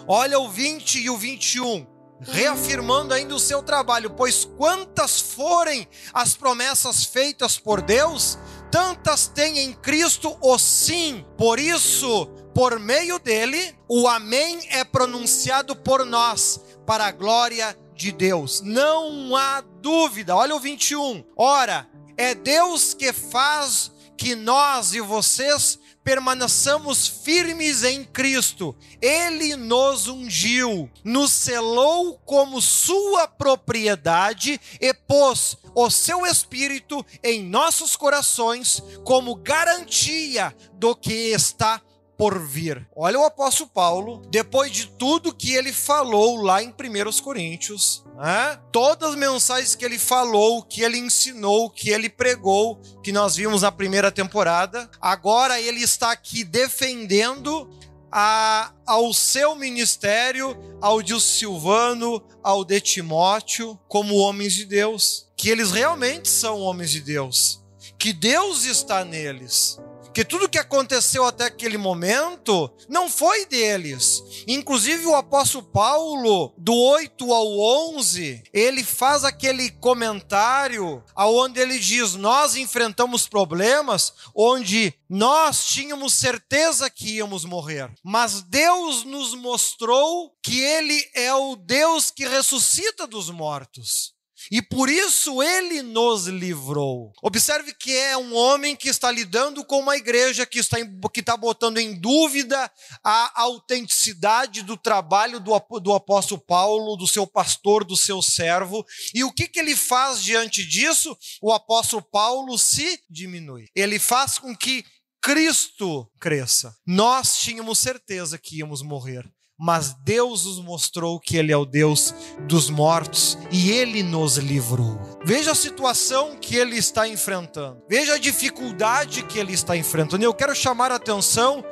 Olha 0.08 0.40
o 0.40 0.50
20 0.50 1.00
e 1.00 1.10
o 1.10 1.18
21 1.18 1.92
reafirmando 2.22 3.14
ainda 3.14 3.34
o 3.34 3.40
seu 3.40 3.64
trabalho, 3.64 4.12
pois 4.12 4.46
quantas 4.46 5.20
forem 5.20 5.88
as 6.14 6.36
promessas 6.36 7.04
feitas 7.04 7.58
por 7.58 7.82
Deus, 7.82 8.38
tantas 8.70 9.28
tem 9.28 9.60
em 9.60 9.74
Cristo 9.74 10.38
o 10.40 10.58
sim. 10.58 11.26
Por 11.38 11.60
isso, 11.60 12.28
por 12.54 12.80
meio 12.80 13.18
dele, 13.18 13.76
o 13.90 14.08
amém 14.08 14.60
é 14.70 14.84
pronunciado 14.84 15.76
por 15.76 16.06
nós, 16.06 16.60
para 16.86 17.06
a 17.06 17.12
glória 17.12 17.76
de 17.96 18.12
Deus. 18.12 18.62
Não 18.62 19.36
há 19.36 19.62
dúvida. 19.82 20.36
Olha 20.36 20.56
o 20.56 20.60
21. 20.60 21.24
Ora, 21.36 21.90
é 22.18 22.36
Deus 22.36 22.94
que 22.94 23.12
faz 23.12 23.91
que 24.22 24.36
nós 24.36 24.94
e 24.94 25.02
vocês 25.02 25.80
permaneçamos 26.04 27.08
firmes 27.08 27.84
em 27.84 28.04
Cristo. 28.04 28.76
Ele 29.02 29.56
nos 29.56 30.08
ungiu, 30.08 30.88
nos 31.04 31.32
selou 31.32 32.20
como 32.24 32.62
sua 32.62 33.28
propriedade 33.28 34.62
e 34.80 34.94
pôs 34.94 35.58
o 35.74 35.90
seu 35.90 36.24
espírito 36.24 37.04
em 37.24 37.44
nossos 37.44 37.96
corações 37.96 38.84
como 39.04 39.34
garantia 39.34 40.56
do 40.74 40.96
que 40.96 41.32
está 41.34 41.82
por 42.22 42.38
vir. 42.38 42.88
Olha 42.96 43.20
o 43.20 43.26
apóstolo 43.26 43.68
Paulo, 43.68 44.22
depois 44.30 44.72
de 44.72 44.86
tudo 44.86 45.34
que 45.34 45.56
ele 45.56 45.74
falou 45.74 46.40
lá 46.40 46.62
em 46.62 46.68
1 46.68 47.20
Coríntios, 47.24 48.06
né? 48.16 48.60
todas 48.72 49.10
as 49.10 49.16
mensagens 49.16 49.74
que 49.74 49.84
ele 49.84 49.98
falou, 49.98 50.62
que 50.62 50.84
ele 50.84 51.00
ensinou, 51.00 51.68
que 51.68 51.90
ele 51.90 52.12
pregou, 52.12 52.80
que 53.04 53.12
nós 53.12 53.36
vimos 53.38 53.64
na 53.64 53.72
primeira 53.72 54.12
temporada, 54.12 54.88
agora 55.02 55.60
ele 55.60 55.82
está 55.82 56.12
aqui 56.12 56.44
defendendo 56.44 57.68
a, 58.12 58.72
ao 58.86 59.12
seu 59.16 59.56
ministério, 59.56 60.56
ao 60.80 61.02
de 61.02 61.20
Silvano, 61.20 62.22
ao 62.44 62.64
de 62.64 62.80
Timóteo, 62.80 63.80
como 63.88 64.14
homens 64.18 64.54
de 64.54 64.66
Deus, 64.66 65.28
que 65.36 65.50
eles 65.50 65.72
realmente 65.72 66.30
são 66.30 66.60
homens 66.60 66.92
de 66.92 67.02
Deus, 67.02 67.64
que 67.98 68.14
Deus 68.14 68.64
está 68.66 69.04
neles 69.04 69.80
que 70.14 70.26
tudo 70.26 70.50
que 70.50 70.58
aconteceu 70.58 71.26
até 71.26 71.46
aquele 71.46 71.78
momento 71.78 72.72
não 72.90 73.10
foi 73.10 73.46
deles. 73.46 74.22
Inclusive 74.48 75.06
o 75.06 75.16
apóstolo 75.16 75.64
Paulo, 75.64 76.54
do 76.58 76.74
8 76.74 77.34
ao 77.34 77.60
11, 77.98 78.44
ele 78.54 78.84
faz 78.84 79.24
aquele 79.24 79.72
comentário 79.72 81.04
aonde 81.16 81.60
ele 81.60 81.80
diz: 81.80 82.16
"Nós 82.16 82.56
enfrentamos 82.56 83.28
problemas 83.28 84.14
onde 84.36 84.94
nós 85.10 85.66
tínhamos 85.66 86.14
certeza 86.14 86.90
que 86.90 87.16
íamos 87.18 87.46
morrer, 87.46 87.92
mas 88.04 88.42
Deus 88.42 89.04
nos 89.04 89.34
mostrou 89.34 90.34
que 90.42 90.60
ele 90.60 91.10
é 91.14 91.34
o 91.34 91.56
Deus 91.56 92.12
que 92.12 92.28
ressuscita 92.28 93.06
dos 93.08 93.30
mortos. 93.30 94.14
E 94.50 94.62
por 94.62 94.90
isso 94.90 95.42
ele 95.44 95.82
nos 95.82 96.28
livrou. 96.28 97.12
Observe 97.22 97.74
que 97.74 97.96
é 97.96 98.18
um 98.18 98.34
homem 98.34 98.76
que 98.76 98.90
está 98.90 99.12
lidando 99.12 99.64
com 99.66 99.80
uma 99.80 99.98
igreja 99.98 100.46
que 100.46 100.60
está, 100.60 100.78
que 101.14 101.20
está 101.20 101.36
botando 101.36 101.78
em 101.78 101.94
dúvida 102.00 102.72
a 103.04 103.42
autenticidade 103.42 104.62
do 104.64 104.78
trabalho 104.78 105.40
do, 105.40 105.52
do 105.80 105.94
apóstolo 105.94 106.42
Paulo, 106.42 106.96
do 106.96 107.08
seu 107.08 107.28
pastor, 107.28 107.84
do 107.84 107.98
seu 107.98 108.22
servo. 108.22 108.86
E 109.14 109.24
o 109.24 109.32
que, 109.32 109.48
que 109.48 109.60
ele 109.60 109.76
faz 109.76 110.24
diante 110.24 110.66
disso? 110.66 111.18
O 111.42 111.52
apóstolo 111.52 112.02
Paulo 112.02 112.58
se 112.58 113.00
diminui. 113.10 113.68
Ele 113.76 114.00
faz 114.00 114.38
com 114.38 114.56
que 114.56 114.86
Cristo 115.22 116.10
cresça. 116.20 116.76
Nós 116.86 117.38
tínhamos 117.38 117.78
certeza 117.78 118.38
que 118.38 118.58
íamos 118.58 118.82
morrer 118.82 119.30
mas 119.62 119.94
Deus 120.04 120.46
nos 120.46 120.60
mostrou 120.60 121.20
que 121.20 121.38
Ele 121.38 121.52
é 121.52 121.58
o 121.58 121.66
Deus 121.66 122.16
dos 122.48 122.72
mortos 122.72 123.38
e 123.52 123.70
Ele 123.72 124.02
nos 124.02 124.38
livrou. 124.38 125.00
Veja 125.24 125.52
a 125.52 125.56
situação 125.56 126.36
que 126.42 126.56
ele 126.56 126.76
está 126.78 127.08
enfrentando, 127.08 127.80
veja 127.88 128.16
a 128.16 128.18
dificuldade 128.18 129.22
que 129.24 129.38
ele 129.38 129.54
está 129.54 129.78
enfrentando. 129.78 130.26
Eu 130.26 130.34
quero 130.34 130.56
chamar 130.56 130.92
a 130.92 130.96
atenção 130.96 131.64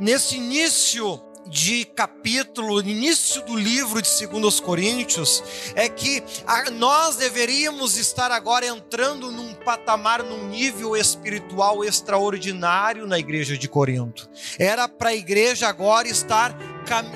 nesse 0.00 0.36
início 0.36 1.20
de 1.48 1.84
capítulo, 1.84 2.80
início 2.80 3.42
do 3.44 3.56
livro 3.56 4.00
de 4.02 4.26
2 4.26 4.60
Coríntios, 4.60 5.42
é 5.74 5.88
que 5.88 6.22
nós 6.72 7.16
deveríamos 7.16 7.96
estar 7.96 8.30
agora 8.30 8.66
entrando 8.66 9.30
num 9.30 9.54
patamar, 9.54 10.22
num 10.22 10.48
nível 10.48 10.96
espiritual 10.96 11.84
extraordinário 11.84 13.06
na 13.06 13.18
igreja 13.18 13.56
de 13.56 13.68
Corinto. 13.68 14.28
Era 14.58 14.88
para 14.88 15.10
a 15.10 15.14
igreja 15.14 15.68
agora 15.68 16.08
estar 16.08 16.56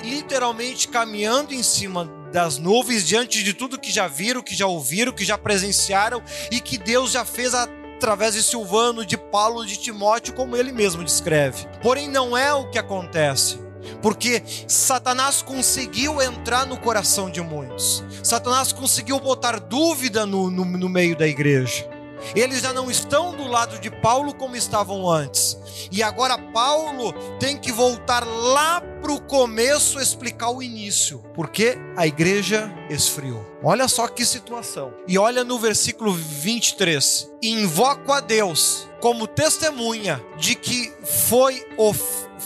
literalmente 0.03 0.87
caminhando 0.87 1.53
em 1.53 1.63
cima 1.63 2.05
das 2.31 2.57
nuvens, 2.57 3.05
diante 3.05 3.43
de 3.43 3.53
tudo 3.53 3.79
que 3.79 3.91
já 3.91 4.07
viram, 4.07 4.41
que 4.41 4.55
já 4.55 4.65
ouviram, 4.65 5.11
que 5.11 5.25
já 5.25 5.37
presenciaram 5.37 6.23
e 6.49 6.59
que 6.59 6.77
Deus 6.77 7.11
já 7.11 7.25
fez 7.25 7.53
através 7.53 8.33
de 8.33 8.41
Silvano, 8.41 9.05
de 9.05 9.17
Paulo, 9.17 9.65
de 9.65 9.77
Timóteo, 9.77 10.33
como 10.33 10.55
ele 10.55 10.71
mesmo 10.71 11.03
descreve. 11.03 11.67
Porém, 11.81 12.09
não 12.09 12.37
é 12.37 12.53
o 12.53 12.69
que 12.69 12.79
acontece. 12.79 13.59
Porque 14.01 14.43
Satanás 14.67 15.41
conseguiu 15.41 16.21
entrar 16.21 16.65
no 16.65 16.77
coração 16.77 17.29
de 17.29 17.41
muitos, 17.41 18.03
Satanás 18.23 18.71
conseguiu 18.71 19.19
botar 19.19 19.59
dúvida 19.59 20.25
no, 20.25 20.49
no, 20.49 20.65
no 20.65 20.89
meio 20.89 21.15
da 21.15 21.27
igreja. 21.27 21.89
Eles 22.35 22.61
já 22.61 22.71
não 22.71 22.89
estão 22.89 23.35
do 23.35 23.47
lado 23.47 23.79
de 23.79 23.89
Paulo 23.89 24.33
como 24.33 24.55
estavam 24.55 25.09
antes. 25.09 25.57
E 25.91 26.03
agora 26.03 26.37
Paulo 26.37 27.13
tem 27.39 27.57
que 27.57 27.71
voltar 27.71 28.25
lá 28.25 28.81
para 29.01 29.11
o 29.11 29.19
começo 29.19 29.99
explicar 29.99 30.51
o 30.51 30.61
início, 30.61 31.23
porque 31.33 31.77
a 31.97 32.05
igreja 32.05 32.71
esfriou. 32.89 33.45
Olha 33.63 33.87
só 33.87 34.07
que 34.07 34.25
situação. 34.25 34.93
E 35.07 35.17
olha 35.17 35.43
no 35.43 35.57
versículo 35.57 36.13
23: 36.13 37.29
Invoco 37.41 38.13
a 38.13 38.19
Deus 38.19 38.87
como 38.99 39.25
testemunha 39.25 40.23
de 40.37 40.53
que 40.53 40.93
foi, 41.03 41.65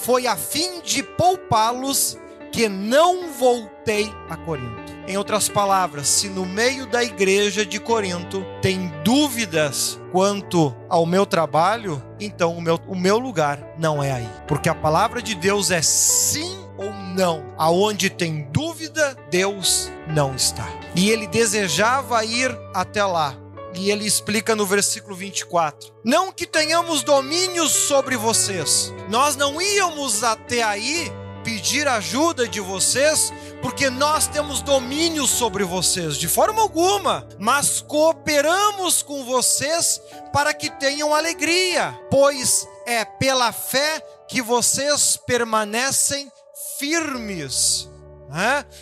foi 0.03 0.27
a 0.27 0.35
fim 0.35 0.81
de 0.81 1.01
poupá-los 1.01 2.17
que 2.51 2.69
não 2.69 3.33
voltei 3.33 4.09
a 4.29 4.37
Corinto. 4.37 4.95
Em 5.07 5.17
outras 5.17 5.49
palavras, 5.49 6.07
se 6.07 6.29
no 6.29 6.45
meio 6.45 6.85
da 6.87 7.03
igreja 7.03 7.65
de 7.65 7.79
Corinto 7.79 8.45
tem 8.61 8.91
dúvidas 9.03 9.99
quanto 10.11 10.73
ao 10.87 11.05
meu 11.05 11.25
trabalho, 11.25 12.01
então 12.19 12.57
o 12.57 12.61
meu, 12.61 12.79
o 12.87 12.95
meu 12.95 13.19
lugar 13.19 13.73
não 13.77 14.01
é 14.01 14.11
aí. 14.11 14.29
Porque 14.47 14.69
a 14.69 14.73
palavra 14.73 15.21
de 15.21 15.35
Deus 15.35 15.69
é 15.69 15.81
sim 15.81 16.57
ou 16.77 16.91
não. 17.15 17.43
Aonde 17.57 18.09
tem 18.09 18.47
dúvida, 18.51 19.17
Deus 19.29 19.91
não 20.07 20.33
está. 20.33 20.67
E 20.95 21.09
ele 21.09 21.27
desejava 21.27 22.23
ir 22.23 22.57
até 22.73 23.03
lá. 23.03 23.35
E 23.75 23.91
ele 23.91 24.05
explica 24.05 24.55
no 24.55 24.65
versículo 24.65 25.15
24: 25.15 25.93
Não 26.03 26.31
que 26.31 26.47
tenhamos 26.47 27.03
domínio 27.03 27.67
sobre 27.67 28.15
vocês, 28.15 28.93
nós 29.09 29.35
não 29.35 29.61
íamos 29.61 30.23
até 30.23 30.63
aí 30.63 31.11
pedir 31.45 31.87
ajuda 31.87 32.47
de 32.47 32.59
vocês, 32.59 33.31
porque 33.61 33.87
nós 33.87 34.27
temos 34.27 34.61
domínio 34.61 35.27
sobre 35.27 35.63
vocês, 35.63 36.17
de 36.17 36.27
forma 36.27 36.59
alguma, 36.59 37.27
mas 37.37 37.81
cooperamos 37.81 39.03
com 39.03 39.23
vocês 39.23 40.01
para 40.33 40.55
que 40.55 40.71
tenham 40.71 41.13
alegria, 41.13 41.97
pois 42.09 42.67
é 42.87 43.05
pela 43.05 43.51
fé 43.51 44.03
que 44.27 44.41
vocês 44.41 45.17
permanecem 45.17 46.31
firmes. 46.79 47.87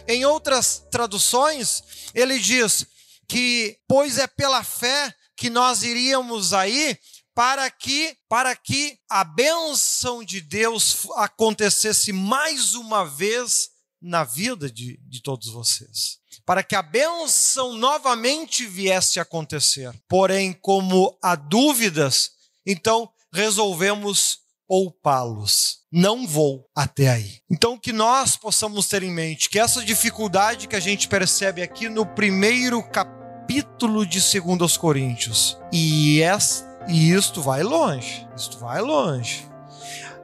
Em 0.07 0.25
outras 0.25 0.83
traduções, 0.89 1.83
ele 2.15 2.39
diz 2.39 2.87
que, 3.27 3.77
pois 3.87 4.17
é 4.17 4.27
pela 4.27 4.63
fé 4.63 5.13
que 5.35 5.49
nós 5.49 5.83
iríamos 5.83 6.53
aí 6.53 6.97
para 7.35 7.69
que 7.71 8.15
para 8.29 8.55
que 8.55 8.97
a 9.09 9.23
bênção 9.23 10.23
de 10.23 10.39
Deus 10.39 11.07
acontecesse 11.15 12.13
mais 12.13 12.75
uma 12.75 13.03
vez 13.03 13.69
na 14.01 14.23
vida 14.23 14.69
de, 14.69 14.99
de 15.07 15.21
todos 15.21 15.49
vocês. 15.49 16.19
Para 16.45 16.61
que 16.61 16.75
a 16.75 16.81
bênção 16.81 17.73
novamente 17.73 18.65
viesse 18.65 19.17
a 19.17 19.23
acontecer. 19.23 19.97
Porém, 20.09 20.51
como 20.51 21.17
há 21.23 21.35
dúvidas, 21.35 22.31
então 22.65 23.09
resolvemos 23.31 24.39
poupá-los. 24.73 25.81
Não 25.91 26.25
vou 26.25 26.65
até 26.75 27.07
aí. 27.07 27.37
Então, 27.47 27.77
que 27.77 27.93
nós 27.93 28.35
possamos 28.35 28.87
ter 28.87 29.03
em 29.03 29.11
mente 29.11 29.47
que 29.47 29.59
essa 29.59 29.85
dificuldade 29.85 30.67
que 30.67 30.75
a 30.75 30.79
gente 30.79 31.07
percebe 31.07 31.61
aqui 31.61 31.87
no 31.87 32.07
primeiro 32.07 32.81
capítulo 32.81 34.03
de 34.03 34.19
2 34.19 34.75
Coríntios, 34.77 35.59
e 35.71 36.23
esta 36.23 36.73
e 36.87 37.11
isto 37.11 37.39
vai 37.39 37.61
longe, 37.61 38.27
isto 38.35 38.57
vai 38.57 38.81
longe. 38.81 39.47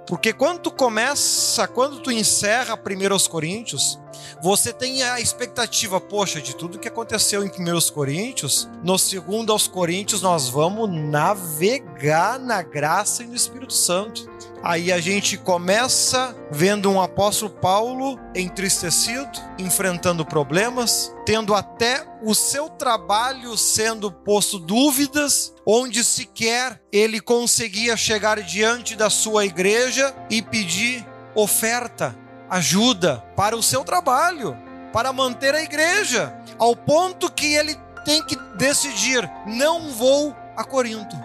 Porque 0.07 0.33
quando 0.33 0.61
tu 0.61 0.71
começa, 0.71 1.67
quando 1.67 1.99
tu 1.99 2.11
encerra 2.11 2.73
1 2.73 3.29
Coríntios, 3.29 3.99
você 4.41 4.73
tem 4.73 5.03
a 5.03 5.19
expectativa, 5.19 6.01
poxa, 6.01 6.41
de 6.41 6.55
tudo 6.55 6.79
que 6.79 6.87
aconteceu 6.87 7.43
em 7.43 7.49
1 7.49 7.91
Coríntios, 7.93 8.67
no 8.83 8.97
segundo 8.97 9.51
aos 9.51 9.67
Coríntios 9.67 10.23
nós 10.23 10.49
vamos 10.49 10.89
navegar 10.89 12.39
na 12.39 12.63
graça 12.63 13.21
e 13.21 13.27
no 13.27 13.35
Espírito 13.35 13.73
Santo. 13.73 14.27
Aí 14.61 14.91
a 14.91 14.99
gente 14.99 15.37
começa 15.37 16.35
vendo 16.51 16.91
um 16.91 17.01
apóstolo 17.01 17.49
Paulo 17.49 18.19
entristecido, 18.35 19.39
enfrentando 19.57 20.25
problemas, 20.25 21.13
tendo 21.25 21.55
até 21.55 22.05
o 22.21 22.35
seu 22.35 22.67
trabalho 22.67 23.57
sendo 23.57 24.11
posto 24.11 24.59
dúvidas, 24.59 25.53
onde 25.65 26.03
sequer 26.03 26.81
ele 26.91 27.21
conseguia 27.21 27.95
chegar 27.95 28.41
diante 28.41 28.97
da 28.97 29.09
sua 29.09 29.45
igreja 29.45 30.13
e 30.29 30.41
pedir 30.41 31.07
oferta, 31.33 32.13
ajuda 32.49 33.23
para 33.37 33.55
o 33.55 33.63
seu 33.63 33.85
trabalho, 33.85 34.57
para 34.91 35.13
manter 35.13 35.55
a 35.55 35.61
igreja, 35.61 36.35
ao 36.57 36.75
ponto 36.75 37.31
que 37.31 37.53
ele 37.53 37.77
tem 38.03 38.21
que 38.23 38.35
decidir: 38.57 39.29
não 39.45 39.91
vou 39.91 40.35
a 40.59 40.63
Corinto. 40.65 41.15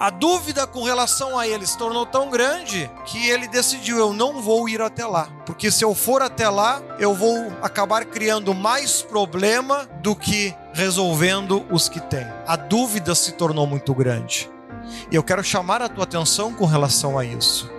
A 0.00 0.08
dúvida 0.08 0.66
com 0.66 0.82
relação 0.82 1.38
a 1.38 1.46
ele 1.46 1.66
se 1.66 1.76
tornou 1.76 2.06
tão 2.06 2.30
grande 2.30 2.90
que 3.04 3.28
ele 3.28 3.46
decidiu: 3.46 3.98
eu 3.98 4.14
não 4.14 4.40
vou 4.40 4.66
ir 4.66 4.80
até 4.80 5.04
lá, 5.04 5.28
porque 5.44 5.70
se 5.70 5.84
eu 5.84 5.94
for 5.94 6.22
até 6.22 6.48
lá, 6.48 6.80
eu 6.98 7.14
vou 7.14 7.52
acabar 7.60 8.06
criando 8.06 8.54
mais 8.54 9.02
problema 9.02 9.86
do 10.00 10.16
que 10.16 10.54
resolvendo 10.72 11.66
os 11.70 11.86
que 11.86 12.00
tem. 12.00 12.26
A 12.46 12.56
dúvida 12.56 13.14
se 13.14 13.32
tornou 13.32 13.66
muito 13.66 13.94
grande. 13.94 14.50
E 15.10 15.14
eu 15.14 15.22
quero 15.22 15.44
chamar 15.44 15.82
a 15.82 15.88
tua 15.88 16.04
atenção 16.04 16.54
com 16.54 16.64
relação 16.64 17.18
a 17.18 17.24
isso. 17.26 17.70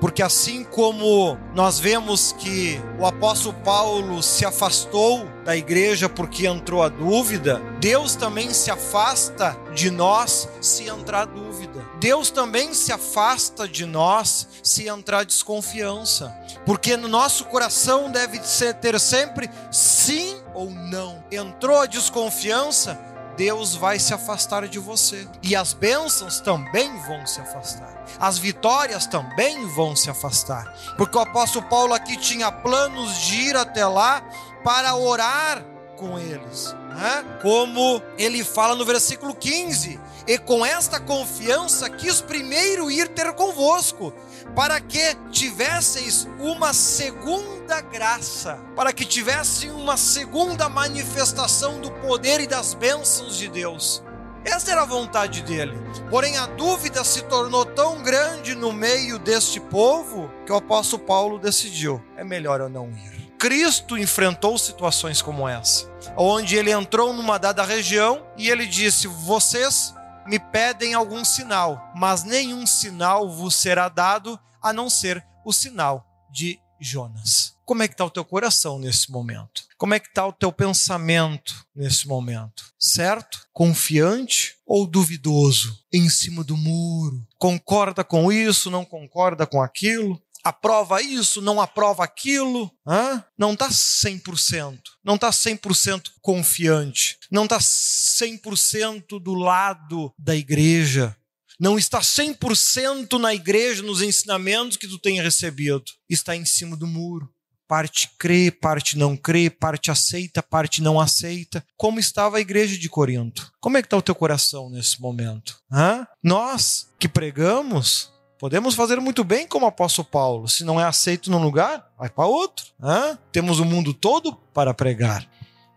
Porque 0.00 0.22
assim 0.22 0.64
como 0.64 1.38
nós 1.54 1.78
vemos 1.78 2.32
que 2.38 2.80
o 2.98 3.06
apóstolo 3.06 3.54
Paulo 3.64 4.22
se 4.22 4.44
afastou 4.44 5.26
da 5.44 5.56
igreja 5.56 6.08
porque 6.08 6.46
entrou 6.46 6.82
a 6.82 6.88
dúvida, 6.88 7.60
Deus 7.80 8.14
também 8.14 8.52
se 8.52 8.70
afasta 8.70 9.56
de 9.74 9.90
nós 9.90 10.48
se 10.60 10.84
entrar 10.88 11.26
dúvida. 11.26 11.84
Deus 12.00 12.30
também 12.30 12.74
se 12.74 12.92
afasta 12.92 13.66
de 13.66 13.86
nós 13.86 14.48
se 14.62 14.88
entrar 14.88 15.24
desconfiança. 15.24 16.34
Porque 16.66 16.96
no 16.96 17.08
nosso 17.08 17.44
coração 17.46 18.10
deve 18.10 18.40
ser 18.42 18.74
ter 18.74 18.98
sempre 19.00 19.50
sim 19.70 20.36
ou 20.54 20.70
não. 20.70 21.22
Entrou 21.30 21.78
a 21.78 21.86
desconfiança, 21.86 22.98
Deus 23.38 23.76
vai 23.76 24.00
se 24.00 24.12
afastar 24.12 24.66
de 24.66 24.80
você. 24.80 25.26
E 25.44 25.54
as 25.54 25.72
bênçãos 25.72 26.40
também 26.40 26.90
vão 27.02 27.24
se 27.24 27.40
afastar. 27.40 28.04
As 28.18 28.36
vitórias 28.36 29.06
também 29.06 29.64
vão 29.68 29.94
se 29.94 30.10
afastar. 30.10 30.64
Porque 30.96 31.16
o 31.16 31.20
apóstolo 31.20 31.64
Paulo 31.66 31.94
aqui 31.94 32.16
tinha 32.16 32.50
planos 32.50 33.16
de 33.18 33.36
ir 33.36 33.56
até 33.56 33.86
lá 33.86 34.20
para 34.64 34.96
orar 34.96 35.64
com 35.96 36.18
eles. 36.18 36.74
Né? 36.88 37.24
Como 37.40 38.02
ele 38.18 38.42
fala 38.42 38.74
no 38.74 38.84
versículo 38.84 39.32
15: 39.32 40.00
E 40.28 40.36
com 40.36 40.64
esta 40.64 41.00
confiança 41.00 41.88
quis 41.88 42.20
primeiro 42.20 42.90
ir 42.90 43.08
ter 43.08 43.32
convosco 43.32 44.12
para 44.54 44.78
que 44.78 45.14
tivesseis 45.30 46.28
uma 46.38 46.74
segunda 46.74 47.80
graça, 47.80 48.58
para 48.76 48.92
que 48.92 49.06
tivessem 49.06 49.70
uma 49.70 49.96
segunda 49.96 50.68
manifestação 50.68 51.80
do 51.80 51.90
poder 51.92 52.42
e 52.42 52.46
das 52.46 52.74
bênçãos 52.74 53.38
de 53.38 53.48
Deus. 53.48 54.02
Essa 54.44 54.72
era 54.72 54.82
a 54.82 54.86
vontade 54.86 55.42
dele. 55.42 55.78
Porém, 56.10 56.36
a 56.36 56.44
dúvida 56.44 57.02
se 57.04 57.22
tornou 57.22 57.64
tão 57.64 58.02
grande 58.02 58.54
no 58.54 58.70
meio 58.70 59.18
deste 59.18 59.58
povo 59.58 60.30
que 60.44 60.52
o 60.52 60.56
apóstolo 60.56 61.02
Paulo 61.04 61.38
decidiu: 61.38 62.04
é 62.18 62.22
melhor 62.22 62.60
eu 62.60 62.68
não 62.68 62.90
ir. 62.90 63.28
Cristo 63.38 63.96
enfrentou 63.96 64.58
situações 64.58 65.22
como 65.22 65.48
essa, 65.48 65.88
onde 66.16 66.56
ele 66.56 66.72
entrou 66.72 67.12
numa 67.14 67.38
dada 67.38 67.62
região 67.62 68.26
e 68.36 68.50
ele 68.50 68.66
disse: 68.66 69.06
Vocês 69.06 69.94
me 70.28 70.38
pedem 70.38 70.92
algum 70.92 71.24
sinal, 71.24 71.90
mas 71.96 72.22
nenhum 72.22 72.66
sinal 72.66 73.30
vos 73.30 73.54
será 73.54 73.88
dado 73.88 74.38
a 74.62 74.74
não 74.74 74.90
ser 74.90 75.24
o 75.42 75.52
sinal 75.54 76.06
de 76.30 76.60
Jonas. 76.78 77.56
Como 77.64 77.82
é 77.82 77.88
que 77.88 77.94
está 77.94 78.04
o 78.04 78.10
teu 78.10 78.24
coração 78.24 78.78
nesse 78.78 79.10
momento? 79.10 79.64
Como 79.76 79.94
é 79.94 80.00
que 80.00 80.08
está 80.08 80.26
o 80.26 80.32
teu 80.32 80.52
pensamento 80.52 81.66
nesse 81.74 82.06
momento? 82.06 82.72
Certo? 82.78 83.46
Confiante 83.52 84.56
ou 84.66 84.86
duvidoso? 84.86 85.78
Em 85.92 86.08
cima 86.08 86.44
do 86.44 86.56
muro? 86.56 87.26
Concorda 87.38 88.04
com 88.04 88.30
isso? 88.30 88.70
Não 88.70 88.84
concorda 88.84 89.46
com 89.46 89.62
aquilo? 89.62 90.22
Aprova 90.44 91.02
isso, 91.02 91.40
não 91.40 91.60
aprova 91.60 92.04
aquilo, 92.04 92.70
Hã? 92.86 93.24
não 93.36 93.52
está 93.52 93.68
100%, 93.68 94.78
não 95.04 95.16
está 95.16 95.30
100% 95.30 96.10
confiante, 96.20 97.18
não 97.30 97.44
está 97.44 97.58
100% 97.58 99.20
do 99.20 99.34
lado 99.34 100.12
da 100.18 100.34
igreja, 100.34 101.16
não 101.60 101.76
está 101.76 102.00
100% 102.00 103.18
na 103.18 103.34
igreja, 103.34 103.82
nos 103.82 104.00
ensinamentos 104.00 104.76
que 104.76 104.86
tu 104.86 104.98
tem 104.98 105.20
recebido, 105.20 105.84
está 106.08 106.36
em 106.36 106.44
cima 106.44 106.76
do 106.76 106.86
muro. 106.86 107.28
Parte 107.66 108.08
crê, 108.18 108.50
parte 108.50 108.96
não 108.96 109.14
crê, 109.14 109.50
parte 109.50 109.90
aceita, 109.90 110.42
parte 110.42 110.80
não 110.80 110.98
aceita. 110.98 111.62
Como 111.76 112.00
estava 112.00 112.38
a 112.38 112.40
igreja 112.40 112.78
de 112.78 112.88
Corinto? 112.88 113.52
Como 113.60 113.76
é 113.76 113.82
que 113.82 113.86
está 113.86 113.96
o 113.98 114.00
teu 114.00 114.14
coração 114.14 114.70
nesse 114.70 114.98
momento? 115.02 115.60
Hã? 115.70 116.06
Nós 116.22 116.88
que 116.98 117.06
pregamos, 117.06 118.10
Podemos 118.38 118.74
fazer 118.74 119.00
muito 119.00 119.24
bem 119.24 119.46
como 119.46 119.66
o 119.66 119.68
apóstolo 119.68 120.06
Paulo. 120.08 120.48
Se 120.48 120.62
não 120.64 120.80
é 120.80 120.84
aceito 120.84 121.30
num 121.30 121.42
lugar, 121.42 121.90
vai 121.98 122.08
para 122.08 122.26
outro. 122.26 122.66
Hã? 122.80 123.18
Temos 123.32 123.58
o 123.58 123.64
mundo 123.64 123.92
todo 123.92 124.34
para 124.54 124.72
pregar. 124.72 125.28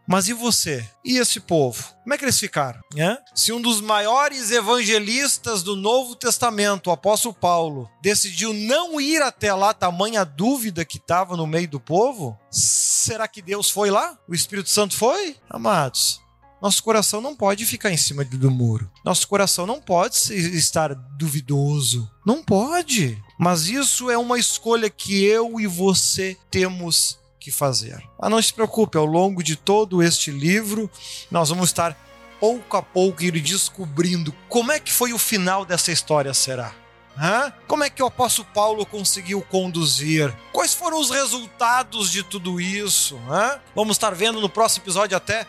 Mas 0.07 0.27
e 0.27 0.33
você? 0.33 0.87
E 1.05 1.17
esse 1.17 1.39
povo? 1.39 1.83
Como 2.03 2.13
é 2.13 2.17
que 2.17 2.25
eles 2.25 2.39
ficaram? 2.39 2.81
É? 2.97 3.17
Se 3.33 3.53
um 3.53 3.61
dos 3.61 3.79
maiores 3.79 4.51
evangelistas 4.51 5.63
do 5.63 5.75
Novo 5.75 6.15
Testamento, 6.15 6.87
o 6.87 6.91
apóstolo 6.91 7.33
Paulo, 7.33 7.89
decidiu 8.01 8.53
não 8.53 8.99
ir 8.99 9.21
até 9.21 9.53
lá, 9.53 9.73
tamanha 9.73 10.25
dúvida 10.25 10.83
que 10.83 10.97
estava 10.97 11.37
no 11.37 11.47
meio 11.47 11.67
do 11.67 11.79
povo, 11.79 12.37
será 12.49 13.27
que 13.27 13.41
Deus 13.41 13.69
foi 13.69 13.89
lá? 13.89 14.17
O 14.27 14.35
Espírito 14.35 14.69
Santo 14.69 14.97
foi? 14.97 15.37
Amados, 15.49 16.21
nosso 16.61 16.83
coração 16.83 17.19
não 17.19 17.35
pode 17.35 17.65
ficar 17.65 17.91
em 17.91 17.97
cima 17.97 18.23
do 18.23 18.51
muro. 18.51 18.89
Nosso 19.03 19.27
coração 19.27 19.65
não 19.65 19.81
pode 19.81 20.15
estar 20.55 20.93
duvidoso. 20.93 22.09
Não 22.25 22.43
pode. 22.43 23.21
Mas 23.39 23.67
isso 23.67 24.11
é 24.11 24.17
uma 24.17 24.37
escolha 24.37 24.89
que 24.89 25.23
eu 25.23 25.59
e 25.59 25.65
você 25.65 26.37
temos 26.51 27.19
que 27.39 27.49
fazer. 27.49 28.03
Mas 28.19 28.29
não 28.29 28.41
se 28.41 28.53
preocupe, 28.53 28.97
ao 28.97 29.05
longo 29.05 29.41
de 29.41 29.55
todo 29.55 30.03
este 30.03 30.29
livro, 30.29 30.89
nós 31.31 31.49
vamos 31.49 31.69
estar 31.69 31.97
pouco 32.39 32.77
a 32.77 32.83
pouco 32.83 33.23
ir 33.23 33.39
descobrindo 33.39 34.33
como 34.47 34.71
é 34.71 34.79
que 34.79 34.91
foi 34.91 35.13
o 35.13 35.17
final 35.17 35.65
dessa 35.65 35.91
história 35.91 36.33
será. 36.33 36.73
Hã? 37.17 37.51
Como 37.67 37.83
é 37.83 37.89
que 37.89 38.01
o 38.01 38.05
apóstolo 38.05 38.47
Paulo 38.53 38.85
conseguiu 38.85 39.41
conduzir? 39.41 40.33
Quais 40.51 40.73
foram 40.73 40.99
os 40.99 41.09
resultados 41.09 42.11
de 42.11 42.23
tudo 42.23 42.61
isso? 42.61 43.19
Hã? 43.29 43.59
Vamos 43.75 43.97
estar 43.97 44.15
vendo 44.15 44.39
no 44.39 44.49
próximo 44.49 44.83
episódio 44.83 45.17
até 45.17 45.45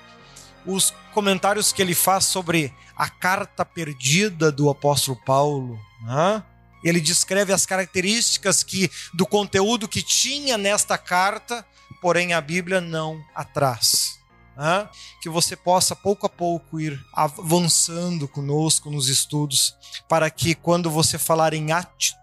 os 0.66 0.92
comentários 1.12 1.72
que 1.72 1.83
ele 1.83 1.94
faz 1.94 2.25
sobre 2.25 2.72
a 2.96 3.09
carta 3.09 3.64
perdida 3.64 4.53
do 4.53 4.70
apóstolo 4.70 5.18
Paulo. 5.25 5.79
Hã? 6.07 6.44
Ele 6.85 7.01
descreve 7.01 7.53
as 7.53 7.64
características 7.64 8.62
que 8.62 8.90
do 9.14 9.25
conteúdo 9.25 9.88
que 9.88 10.03
tinha 10.03 10.59
nesta 10.59 10.98
carta 10.98 11.64
porém 12.03 12.35
a 12.35 12.40
Bíblia 12.40 12.81
não 12.81 13.25
atrás. 13.33 14.18
Né? 14.57 14.88
Que 15.22 15.31
você 15.31 15.55
possa 15.55 15.94
pouco 15.94 16.27
a 16.27 16.29
pouco 16.29 16.81
ir 16.81 17.01
avançando 17.14 18.27
conosco 18.27 18.90
nos 18.90 19.09
estudos, 19.09 19.77
para 20.09 20.29
que 20.29 20.55
quando 20.55 20.90
você 20.90 21.16
falar 21.16 21.55
em 21.55 21.72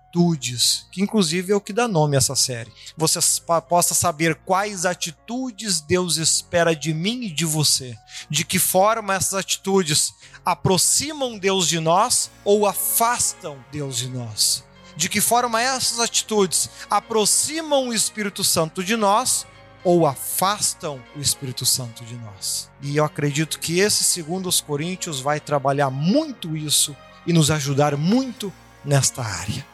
atitudes, 0.09 0.87
que 0.91 1.01
inclusive 1.01 1.53
é 1.53 1.55
o 1.55 1.61
que 1.61 1.71
dá 1.71 1.87
nome 1.87 2.15
a 2.15 2.17
essa 2.17 2.35
série, 2.35 2.71
você 2.97 3.19
possa 3.67 3.93
saber 3.93 4.35
quais 4.45 4.85
atitudes 4.85 5.79
Deus 5.81 6.17
espera 6.17 6.75
de 6.75 6.93
mim 6.93 7.25
e 7.25 7.31
de 7.31 7.45
você, 7.45 7.95
de 8.29 8.43
que 8.43 8.57
forma 8.57 9.13
essas 9.13 9.35
atitudes 9.35 10.13
aproximam 10.43 11.37
Deus 11.37 11.67
de 11.67 11.79
nós 11.79 12.31
ou 12.43 12.65
afastam 12.65 13.63
Deus 13.71 13.97
de 13.97 14.09
nós. 14.09 14.63
De 14.95 15.07
que 15.07 15.21
forma 15.21 15.61
essas 15.61 15.99
atitudes 15.99 16.69
aproximam 16.89 17.87
o 17.87 17.93
Espírito 17.93 18.43
Santo 18.43 18.83
de 18.83 18.97
nós 18.97 19.45
ou 19.81 20.05
afastam 20.05 21.01
o 21.15 21.21
Espírito 21.21 21.65
Santo 21.65 22.03
de 22.03 22.15
nós. 22.15 22.69
E 22.81 22.97
eu 22.97 23.05
acredito 23.05 23.59
que 23.59 23.79
esse 23.79 24.03
segundo 24.03 24.49
os 24.49 24.59
Coríntios 24.59 25.21
vai 25.21 25.39
trabalhar 25.39 25.89
muito 25.89 26.57
isso 26.57 26.93
e 27.25 27.31
nos 27.31 27.49
ajudar 27.49 27.95
muito 27.95 28.51
nesta 28.83 29.23
área. 29.23 29.65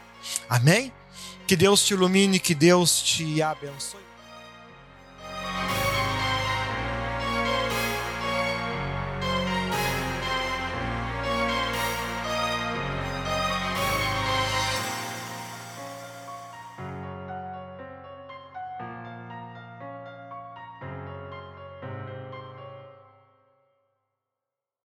Amém? 0.49 0.91
Que 1.47 1.55
Deus 1.55 1.83
te 1.85 1.93
ilumine, 1.93 2.39
que 2.39 2.55
Deus 2.55 3.01
te 3.01 3.41
abençoe. 3.41 4.04